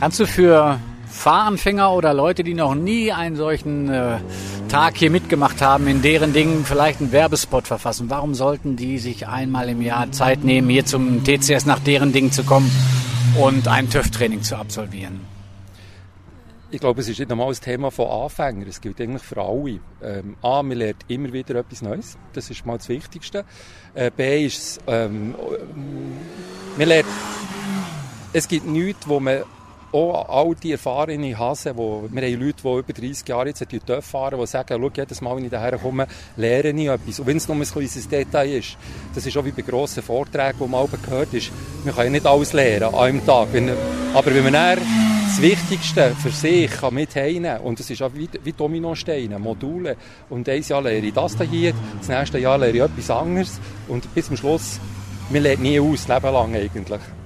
Kannst 0.00 0.20
du 0.20 0.26
für 0.26 0.78
Fahranfänger 1.08 1.90
oder 1.90 2.14
Leute, 2.14 2.44
die 2.44 2.54
noch 2.54 2.76
nie 2.76 3.10
einen 3.10 3.34
solchen 3.34 3.88
äh, 3.88 4.18
Tag 4.68 4.96
hier 4.96 5.10
mitgemacht 5.10 5.60
haben, 5.60 5.88
in 5.88 6.02
deren 6.02 6.32
Dingen 6.32 6.64
vielleicht 6.64 7.00
einen 7.00 7.10
Werbespot 7.10 7.66
verfassen. 7.66 8.08
Warum 8.08 8.34
sollten 8.34 8.76
die 8.76 8.98
sich 8.98 9.26
einmal 9.26 9.68
im 9.68 9.82
Jahr 9.82 10.12
Zeit 10.12 10.44
nehmen, 10.44 10.68
hier 10.68 10.86
zum 10.86 11.24
TCS 11.24 11.66
nach 11.66 11.80
deren 11.80 12.12
Dingen 12.12 12.30
zu 12.30 12.44
kommen 12.44 12.70
und 13.40 13.66
ein 13.66 13.90
TÜV-Training 13.90 14.42
zu 14.42 14.56
absolvieren? 14.56 15.20
Ich 16.70 16.78
glaube, 16.78 17.00
es 17.00 17.08
ist 17.08 17.18
nicht 17.18 17.32
einmal 17.32 17.48
ein 17.48 17.54
Thema 17.54 17.90
von 17.90 18.06
Anfängern. 18.08 18.68
Es 18.68 18.80
gilt 18.80 19.00
eigentlich 19.00 19.22
für 19.22 19.42
alle. 19.42 19.80
Ähm, 20.00 20.36
A, 20.42 20.62
man 20.62 20.78
lernt 20.78 21.04
immer 21.08 21.32
wieder 21.32 21.56
etwas 21.56 21.82
Neues. 21.82 22.16
Das 22.34 22.48
ist 22.50 22.64
mal 22.64 22.78
das 22.78 22.88
Wichtigste. 22.88 23.44
Äh, 23.94 24.12
B 24.16 24.46
ist, 24.46 24.78
ähm, 24.86 25.34
man 26.76 26.86
lernt, 26.86 27.08
es 28.32 28.46
gibt 28.46 28.66
nichts, 28.66 29.08
wo 29.08 29.18
man 29.18 29.42
auch 29.92 30.28
all 30.28 30.54
die 30.54 30.72
erfahrenen 30.72 31.38
Hasen, 31.38 31.76
wo, 31.76 32.04
wir 32.10 32.22
haben 32.22 32.40
Leute, 32.40 32.62
die 32.62 32.68
über 32.68 32.92
30 32.92 33.28
Jahre 33.28 33.48
jetzt 33.48 33.66
TÜV 33.68 34.04
fahren, 34.04 34.38
die 34.38 34.46
sagen, 34.46 34.78
schau, 34.80 34.90
jedes 34.94 35.20
Mal, 35.20 35.36
wenn 35.36 35.44
ich 35.44 35.50
daher 35.50 35.78
komme, 35.78 36.06
lerne 36.36 36.80
ich 36.80 36.88
etwas. 36.88 37.20
Und 37.20 37.26
wenn 37.26 37.36
es 37.36 37.48
nur 37.48 37.56
ein 37.56 37.62
kleines 37.62 38.08
Detail 38.08 38.58
ist, 38.58 38.76
das 39.14 39.26
ist 39.26 39.36
auch 39.36 39.44
wie 39.44 39.52
bei 39.52 39.62
grossen 39.62 40.02
Vorträgen, 40.02 40.58
die 40.60 40.68
man 40.68 40.80
auch 40.80 40.90
gehört 40.90 41.32
ist, 41.32 41.50
man 41.84 41.94
kann 41.94 42.04
ja 42.04 42.10
nicht 42.10 42.26
alles 42.26 42.52
lernen 42.52 42.94
an 42.94 42.94
einem 42.94 43.26
Tag. 43.26 43.48
Wenn, 43.52 43.70
aber 44.14 44.34
wenn 44.34 44.44
man 44.44 44.52
dann 44.52 44.78
das 45.28 45.42
Wichtigste 45.42 46.16
für 46.22 46.30
sich 46.30 46.70
kann 46.70 46.94
mit 46.94 47.14
und 47.62 47.78
das 47.78 47.90
ist 47.90 48.02
auch 48.02 48.10
wie, 48.14 48.28
wie 48.42 48.52
Dominosteine, 48.52 49.38
Module. 49.38 49.96
Und 50.30 50.48
ein 50.48 50.62
Jahr 50.62 50.82
lehre 50.82 51.04
ich 51.04 51.12
das 51.12 51.36
hier, 51.50 51.74
das 51.98 52.08
nächste 52.08 52.38
Jahr 52.38 52.58
lehre 52.58 52.76
ich 52.76 52.82
etwas 52.82 53.10
anderes 53.10 53.60
und 53.88 54.12
bis 54.14 54.26
zum 54.26 54.36
Schluss, 54.36 54.80
man 55.30 55.42
lernt 55.42 55.62
nie 55.62 55.78
aus, 55.78 56.08
Leben 56.08 56.32
lang 56.32 56.54
eigentlich. 56.54 57.17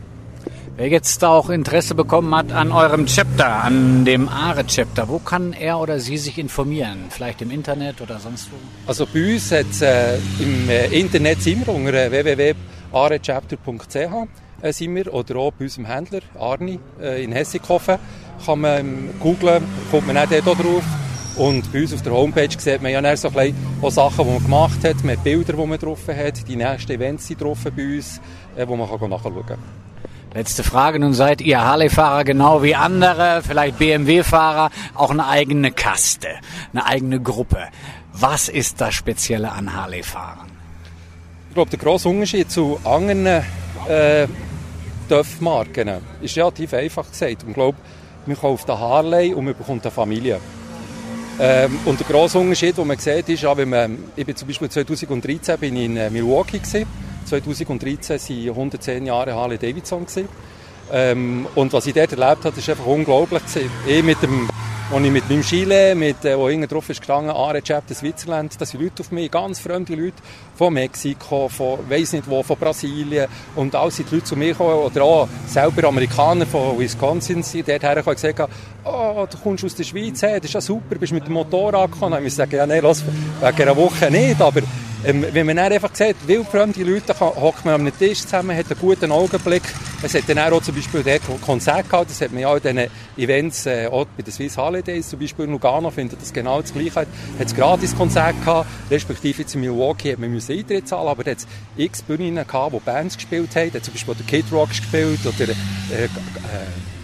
Wer 0.75 0.89
jetzt 0.89 1.23
auch 1.23 1.51
Interesse 1.51 1.95
bekommen 1.95 2.35
hat 2.35 2.51
an 2.51 2.73
eurem 2.73 3.05
Chapter, 3.05 3.63
an 3.63 4.07
dem 4.07 4.27
ARE-Chapter, 4.27 5.07
wo 5.07 5.19
kann 5.19 5.53
er 5.53 5.79
oder 5.79 6.01
sie 6.01 6.17
sich 6.17 6.39
informieren? 6.39 7.09
Vielleicht 7.11 7.43
im 7.43 7.51
Internet 7.51 8.01
oder 8.01 8.19
sonst 8.19 8.51
wo? 8.51 8.57
Also 8.87 9.05
bei 9.05 9.35
uns 9.35 9.53
hat 9.53 9.83
äh, 9.83 10.17
im 10.41 10.71
äh, 10.71 10.87
Internet 10.87 11.43
sind 11.43 11.67
wir 11.67 11.75
unter 11.75 12.11
www.arechapter.ch 12.11 13.97
äh, 14.63 14.73
sind 14.73 14.95
wir, 14.95 15.13
oder 15.13 15.37
auch 15.37 15.53
bei 15.53 15.65
unserem 15.65 15.85
Händler 15.85 16.21
Arni 16.39 16.79
äh, 16.99 17.23
in 17.23 17.33
Hessikofen. 17.33 17.99
Kann 18.47 18.61
man 18.61 18.81
ähm, 18.81 19.11
googlen, 19.21 19.63
kommt 19.91 20.07
man 20.07 20.17
auch 20.17 20.27
dort 20.27 20.47
drauf. 20.47 20.85
Und 21.37 21.71
bei 21.71 21.83
uns 21.83 21.93
auf 21.93 22.01
der 22.01 22.15
Homepage 22.15 22.49
sieht 22.59 22.81
man 22.81 22.93
ja 22.93 23.17
so 23.17 23.29
ein 23.37 23.55
auch 23.83 23.91
Sachen, 23.91 24.25
die 24.25 24.33
man 24.33 24.43
gemacht 24.43 24.83
hat, 24.85 25.05
mit 25.05 25.23
Bilder, 25.23 25.53
die 25.53 25.67
man 25.67 25.79
drauf 25.79 26.09
hat. 26.09 26.49
Die 26.49 26.57
nächsten 26.57 26.93
Events 26.93 27.27
sind 27.27 27.43
drauf 27.43 27.59
bei 27.65 27.97
uns, 27.97 28.23
äh, 28.57 28.67
wo 28.67 28.75
man 28.75 28.89
nachschauen 28.89 29.45
kann. 29.47 29.82
Letzte 30.35 30.63
Frage, 30.63 30.99
nun 30.99 31.13
seid 31.13 31.43
ihr 31.43 31.63
Harley-Fahrer 31.63 32.25
genau 32.25 32.63
wie 32.63 32.75
andere, 32.75 33.43
vielleicht 33.47 33.79
BMW-Fahrer, 33.79 34.71
auch 34.95 35.11
eine 35.11 35.27
eigene 35.27 35.73
Kaste, 35.73 36.29
eine 36.73 36.87
eigene 36.87 37.21
Gruppe. 37.21 37.69
Was 38.15 38.49
ist 38.49 38.81
das 38.81 38.95
Spezielle 38.95 39.53
an 39.53 39.77
Harley-Fahrern? 39.77 40.51
Ich 41.51 41.55
glaube, 41.55 41.71
der 41.71 41.79
grosse 41.79 42.09
Unterschied 42.09 42.51
zu 42.51 42.81
anderen 42.83 43.27
äh, 43.27 44.27
TÜV-Marken 45.11 46.01
ist 46.23 46.39
relativ 46.39 46.73
einfach 46.73 47.11
gesagt. 47.11 47.45
Ich 47.47 47.55
glaube, 47.55 47.77
man 48.25 48.39
kauft 48.39 48.71
eine 48.71 48.81
Harley 48.81 49.35
und 49.35 49.45
man 49.45 49.55
bekommt 49.55 49.85
eine 49.85 49.91
Familie. 49.91 50.41
Ähm, 51.39 51.79
und 51.85 52.01
der 52.01 52.07
grosse 52.07 52.39
Unterschied, 52.39 52.79
den 52.79 52.87
man 52.87 52.97
sieht, 52.97 53.29
ist, 53.29 53.43
ja, 53.43 53.55
wenn 53.55 53.69
man, 53.69 53.99
ich 54.17 54.25
bin 54.25 54.35
zum 54.35 54.49
Beispiel 54.49 54.71
2013 54.71 55.59
bin 55.59 55.77
ich 55.77 55.85
in 55.85 55.97
äh, 55.99 56.09
Milwaukee 56.09 56.59
gewesen, 56.59 56.87
2013 57.25 58.19
waren 58.19 58.49
110 58.49 59.07
Jahre 59.07 59.35
Harley 59.35 59.59
Davidson. 59.59 60.07
Ähm, 60.93 61.47
und 61.55 61.73
was 61.73 61.87
ich 61.87 61.95
dort 61.95 62.13
erlebt 62.13 62.45
habe, 62.45 62.59
ist 62.59 62.69
einfach 62.69 62.87
unglaublich. 62.87 63.43
Ich 63.87 64.03
mit 64.03 64.23
dem, 64.23 64.49
als 64.93 65.05
ich 65.05 65.11
mit 65.11 65.29
meinem 65.31 65.43
Chile, 65.43 65.95
mit, 65.95 66.23
äh, 66.25 66.37
wo 66.37 66.51
hinten 66.51 66.69
drauf 66.69 66.91
ist 66.91 67.01
gestanden, 67.01 67.31
Are 67.31 67.63
Chapter 67.63 67.95
Switzerland, 67.95 68.61
das 68.61 68.71
sind 68.71 68.83
Leute 68.83 69.01
auf 69.01 69.11
mich, 69.11 69.31
ganz 69.31 69.59
fremde 69.59 69.95
Leute 69.95 70.17
von 70.55 70.75
Mexiko, 70.75 71.49
von 71.49 71.79
weiss 71.89 72.13
nicht 72.13 72.29
wo, 72.29 72.43
von 72.43 72.59
Brasilien. 72.59 73.27
Und 73.57 73.75
all 73.75 73.91
sind 73.91 74.11
die 74.11 74.17
Leute 74.17 74.27
zu 74.27 74.37
mir 74.37 74.49
gekommen, 74.49 74.75
oder 74.75 75.03
auch 75.03 75.29
selber 75.47 75.89
Amerikaner 75.89 76.45
von 76.45 76.79
Wisconsin, 76.79 77.43
die 77.43 77.63
dort 77.63 77.83
hergekommen 77.83 78.17
und 78.17 78.23
gesagt 78.23 78.41
haben, 78.41 78.53
oh, 78.85 79.27
du 79.31 79.39
kommst 79.39 79.65
aus 79.65 79.75
der 79.75 79.85
Schweiz, 79.85 80.21
hey, 80.21 80.41
das 80.41 80.47
ist 80.47 80.55
ja 80.55 80.61
super, 80.61 80.97
bist 80.97 81.15
mit 81.15 81.27
dem 81.27 81.33
Motorrad 81.33 81.91
gekommen. 81.91 82.19
Und 82.19 82.27
ich 82.27 82.35
sagen, 82.35 82.55
ja, 82.55 82.67
nein, 82.67 82.83
lass, 82.83 83.03
wegen 83.41 83.63
einer 83.63 83.77
Woche 83.77 84.11
nicht, 84.11 84.43
aber 84.43 84.61
ähm, 85.05 85.27
wenn 85.33 85.47
man 85.47 85.57
dann 85.57 85.73
einfach 85.73 85.95
sieht, 85.95 86.17
wildfremde 86.27 86.83
Leute, 86.85 87.19
hockt 87.19 87.65
man 87.65 87.75
am 87.75 87.99
Tisch 87.99 88.21
zusammen, 88.21 88.57
hat 88.57 88.71
einen 88.71 88.81
guten 88.81 89.11
Augenblick. 89.11 89.63
Es 90.03 90.15
hat 90.15 90.25
dann 90.29 90.39
auch 90.39 90.63
zum 90.63 90.75
Beispiel 90.75 91.03
dort 91.03 91.41
Konzert 91.41 91.89
gehabt, 91.91 92.11
das 92.11 92.21
hat 92.21 92.33
man 92.33 92.43
ja 92.43 92.49
auch 92.49 92.57
in 92.57 92.63
diesen 92.63 92.91
Events, 93.17 93.67
äh, 93.67 93.89
auch 93.91 94.07
bei 94.17 94.23
den 94.23 94.33
Swiss 94.33 94.57
Holidays, 94.57 95.09
zum 95.09 95.19
Beispiel 95.19 95.45
in 95.47 95.53
Lugano, 95.53 95.91
findet 95.91 96.21
das 96.21 96.33
genau 96.33 96.61
das 96.61 96.73
Gleiche. 96.73 97.01
Hat 97.01 97.09
es 97.39 97.55
gratis 97.55 97.97
Konzert 97.97 98.37
gehabt, 98.45 98.69
respektive 98.91 99.43
jetzt 99.43 99.55
in 99.55 99.63
Milwaukee 99.63 100.13
hat 100.13 100.19
man 100.19 100.33
Eintritt 100.33 100.89
zahlen, 100.89 101.09
aber 101.09 101.25
da 101.25 101.33
hat 101.33 101.39
es 101.39 101.47
x 101.77 102.03
Bühnen 102.03 102.35
gehabt, 102.35 102.73
wo 102.73 102.81
Bands 102.81 103.17
gespielt 103.17 103.55
haben, 103.57 103.73
hat 103.73 103.85
zum 103.85 103.95
Beispiel 103.95 104.15
der 104.15 104.27
Kid 104.27 104.45
Rock 104.53 104.69
gespielt, 104.69 105.21
oder 105.27 105.51
äh, 105.51 106.05
äh, 106.05 106.09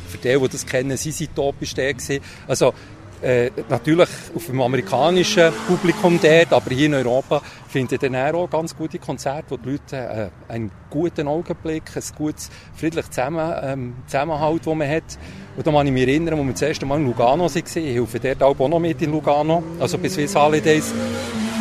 für 0.09 0.19
die, 0.19 0.39
die 0.39 0.49
das 0.49 0.67
kennen, 0.67 0.97
Sisi 0.97 1.29
Top 1.29 1.57
ist 1.61 1.77
der 1.77 1.95
gewesen. 1.95 2.23
Also, 2.47 2.75
äh, 3.23 3.51
natürlich 3.69 4.09
auf 4.35 4.47
dem 4.47 4.61
amerikanischen 4.61 5.53
Publikum 5.67 6.19
dort, 6.23 6.53
aber 6.53 6.71
hier 6.71 6.87
in 6.87 6.95
Europa 6.95 7.43
findet 7.69 8.03
dann 8.03 8.15
auch 8.15 8.49
ganz 8.49 8.77
gute 8.77 8.99
Konzerte, 8.99 9.51
wo 9.51 9.57
die 9.57 9.71
Leute 9.71 9.97
äh, 9.97 10.53
einen 10.53 10.71
guten 10.91 11.29
Augenblick, 11.29 11.85
ein 11.95 12.03
gutes, 12.17 12.51
friedliches 12.75 13.11
Zusammen, 13.11 13.53
ähm, 13.63 13.95
Zusammenhalt, 14.07 14.67
das 14.67 14.75
man 14.75 14.89
hat. 14.89 15.19
Und 15.57 15.67
da 15.67 15.73
kann 15.73 15.87
ich 15.87 15.93
mich 15.93 16.07
erinnern, 16.07 16.35
als 16.35 16.47
wir 16.47 16.53
das 16.53 16.63
erste 16.63 16.87
Mal 16.87 17.01
in 17.01 17.07
Lugano 17.07 17.45
waren, 17.45 17.63
ich 17.65 17.75
helfe 17.75 18.21
dort 18.21 18.43
auch 18.43 18.69
noch 18.69 18.79
mit 18.79 19.03
in 19.03 19.13
Lugano, 19.13 19.63
also 19.81 19.99
bei 19.99 20.09
Swiss 20.09 20.35
Holidays, 20.35 20.93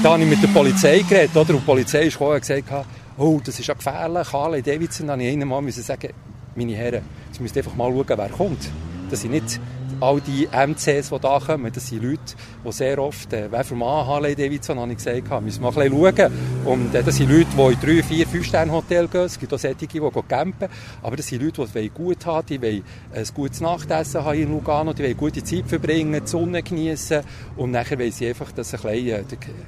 da 0.03 0.11
habe 0.11 0.23
ich 0.23 0.29
mit 0.29 0.43
der 0.43 0.49
Polizei 0.49 0.99
geredet, 0.99 1.35
oder? 1.35 1.49
Und 1.49 1.61
die 1.61 1.65
Polizei 1.65 2.03
ist 2.03 2.13
gekommen 2.13 2.35
und 2.35 2.41
gesagt, 2.41 2.71
oh, 3.17 3.39
das 3.43 3.59
ist 3.59 3.65
ja 3.65 3.73
gefährlich, 3.73 4.31
Harley 4.31 4.61
Davidson, 4.61 5.07
da 5.07 5.13
habe 5.13 5.23
ich 5.23 5.33
ihnen 5.33 5.47
mal 5.47 5.71
sagen, 5.71 6.09
meine 6.55 6.75
Herren, 6.75 7.01
müsst 7.39 7.55
ihr 7.55 7.63
einfach 7.63 7.75
mal 7.75 7.91
schauen, 7.91 8.05
wer 8.07 8.29
kommt. 8.29 8.69
Dass 9.09 9.23
ich 9.23 9.29
nicht 9.29 9.59
all 9.99 10.21
die 10.21 10.47
MCs, 10.47 11.09
die 11.09 11.19
da 11.19 11.39
kommen, 11.39 11.71
das 11.71 11.87
sind 11.87 12.03
Leute, 12.03 12.19
die 12.65 12.71
sehr 12.71 12.99
oft, 12.99 13.31
äh, 13.33 13.47
wer 13.49 13.65
Mann 13.75 14.07
Harley 14.07 14.35
Davidson, 14.35 14.79
habe 14.79 14.91
ich 14.91 14.97
gesagt, 14.97 15.41
müssen 15.41 15.61
wir 15.61 15.69
ein 15.69 15.73
bisschen 15.73 16.15
schauen. 16.17 16.31
Und 16.65 16.95
äh, 16.95 17.03
das 17.03 17.15
sind 17.15 17.29
Leute, 17.29 17.47
die 17.55 17.73
in 17.73 17.79
drei, 17.79 18.03
vier, 18.03 18.27
fünf 18.27 18.45
Sterne 18.45 18.71
Hotel 18.71 19.07
gehen. 19.07 19.21
Es 19.21 19.39
gibt 19.39 19.53
auch 19.53 19.59
solche, 19.59 19.75
die 19.75 19.87
gehen 19.87 20.27
campen. 20.27 20.69
Aber 21.01 21.15
das 21.15 21.27
sind 21.27 21.41
Leute, 21.41 21.65
die 21.73 21.89
gut 21.89 22.25
haben, 22.25 22.45
die 22.47 22.61
wollen 22.61 22.83
ein 23.13 23.25
gutes 23.33 23.61
Nachtessen 23.61 24.23
haben 24.23 24.37
in 24.37 24.51
Lugano, 24.51 24.93
die 24.93 25.03
wollen 25.03 25.17
gute 25.17 25.43
Zeit 25.43 25.67
verbringen, 25.67 26.21
die 26.23 26.27
Sonne 26.27 26.63
genießen 26.63 27.21
und 27.55 27.71
nachher 27.71 27.97
wollen 27.99 28.11
sie 28.11 28.27
einfach 28.27 28.51
das, 28.51 28.73
ein 28.73 28.81
bisschen, 28.81 29.07
äh, 29.07 29.23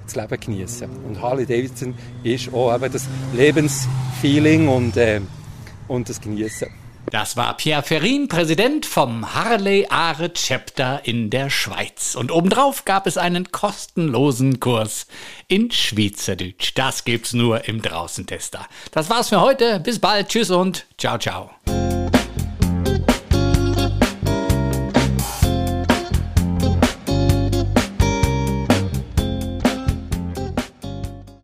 das 0.05 0.15
Leben 0.15 0.39
genießen. 0.39 0.89
Und 1.07 1.21
Harley 1.21 1.45
Davidson 1.45 1.95
ist 2.23 2.53
auch 2.53 2.75
eben 2.75 2.91
das 2.91 3.07
Lebensfeeling 3.33 4.67
und, 4.67 4.97
äh, 4.97 5.21
und 5.87 6.09
das 6.09 6.19
Genießen. 6.21 6.67
Das 7.11 7.35
war 7.35 7.57
Pierre 7.57 7.81
Ferrin, 7.81 8.27
Präsident 8.27 8.85
vom 8.85 9.33
Harley 9.33 9.87
Are 9.89 10.31
Chapter 10.31 11.01
in 11.03 11.29
der 11.29 11.49
Schweiz. 11.49 12.15
Und 12.15 12.31
obendrauf 12.31 12.85
gab 12.85 13.07
es 13.07 13.17
einen 13.17 13.51
kostenlosen 13.51 14.59
Kurs 14.59 15.07
in 15.47 15.71
Schweizerdeutsch. 15.71 16.73
Das 16.75 17.05
gibt's 17.05 17.33
nur 17.33 17.67
im 17.67 17.81
Draußentester. 17.81 18.67
Das 18.91 19.09
war's 19.09 19.29
für 19.29 19.41
heute. 19.41 19.79
Bis 19.79 19.99
bald. 19.99 20.29
Tschüss 20.29 20.51
und 20.51 20.85
ciao, 20.97 21.17
ciao. 21.17 21.49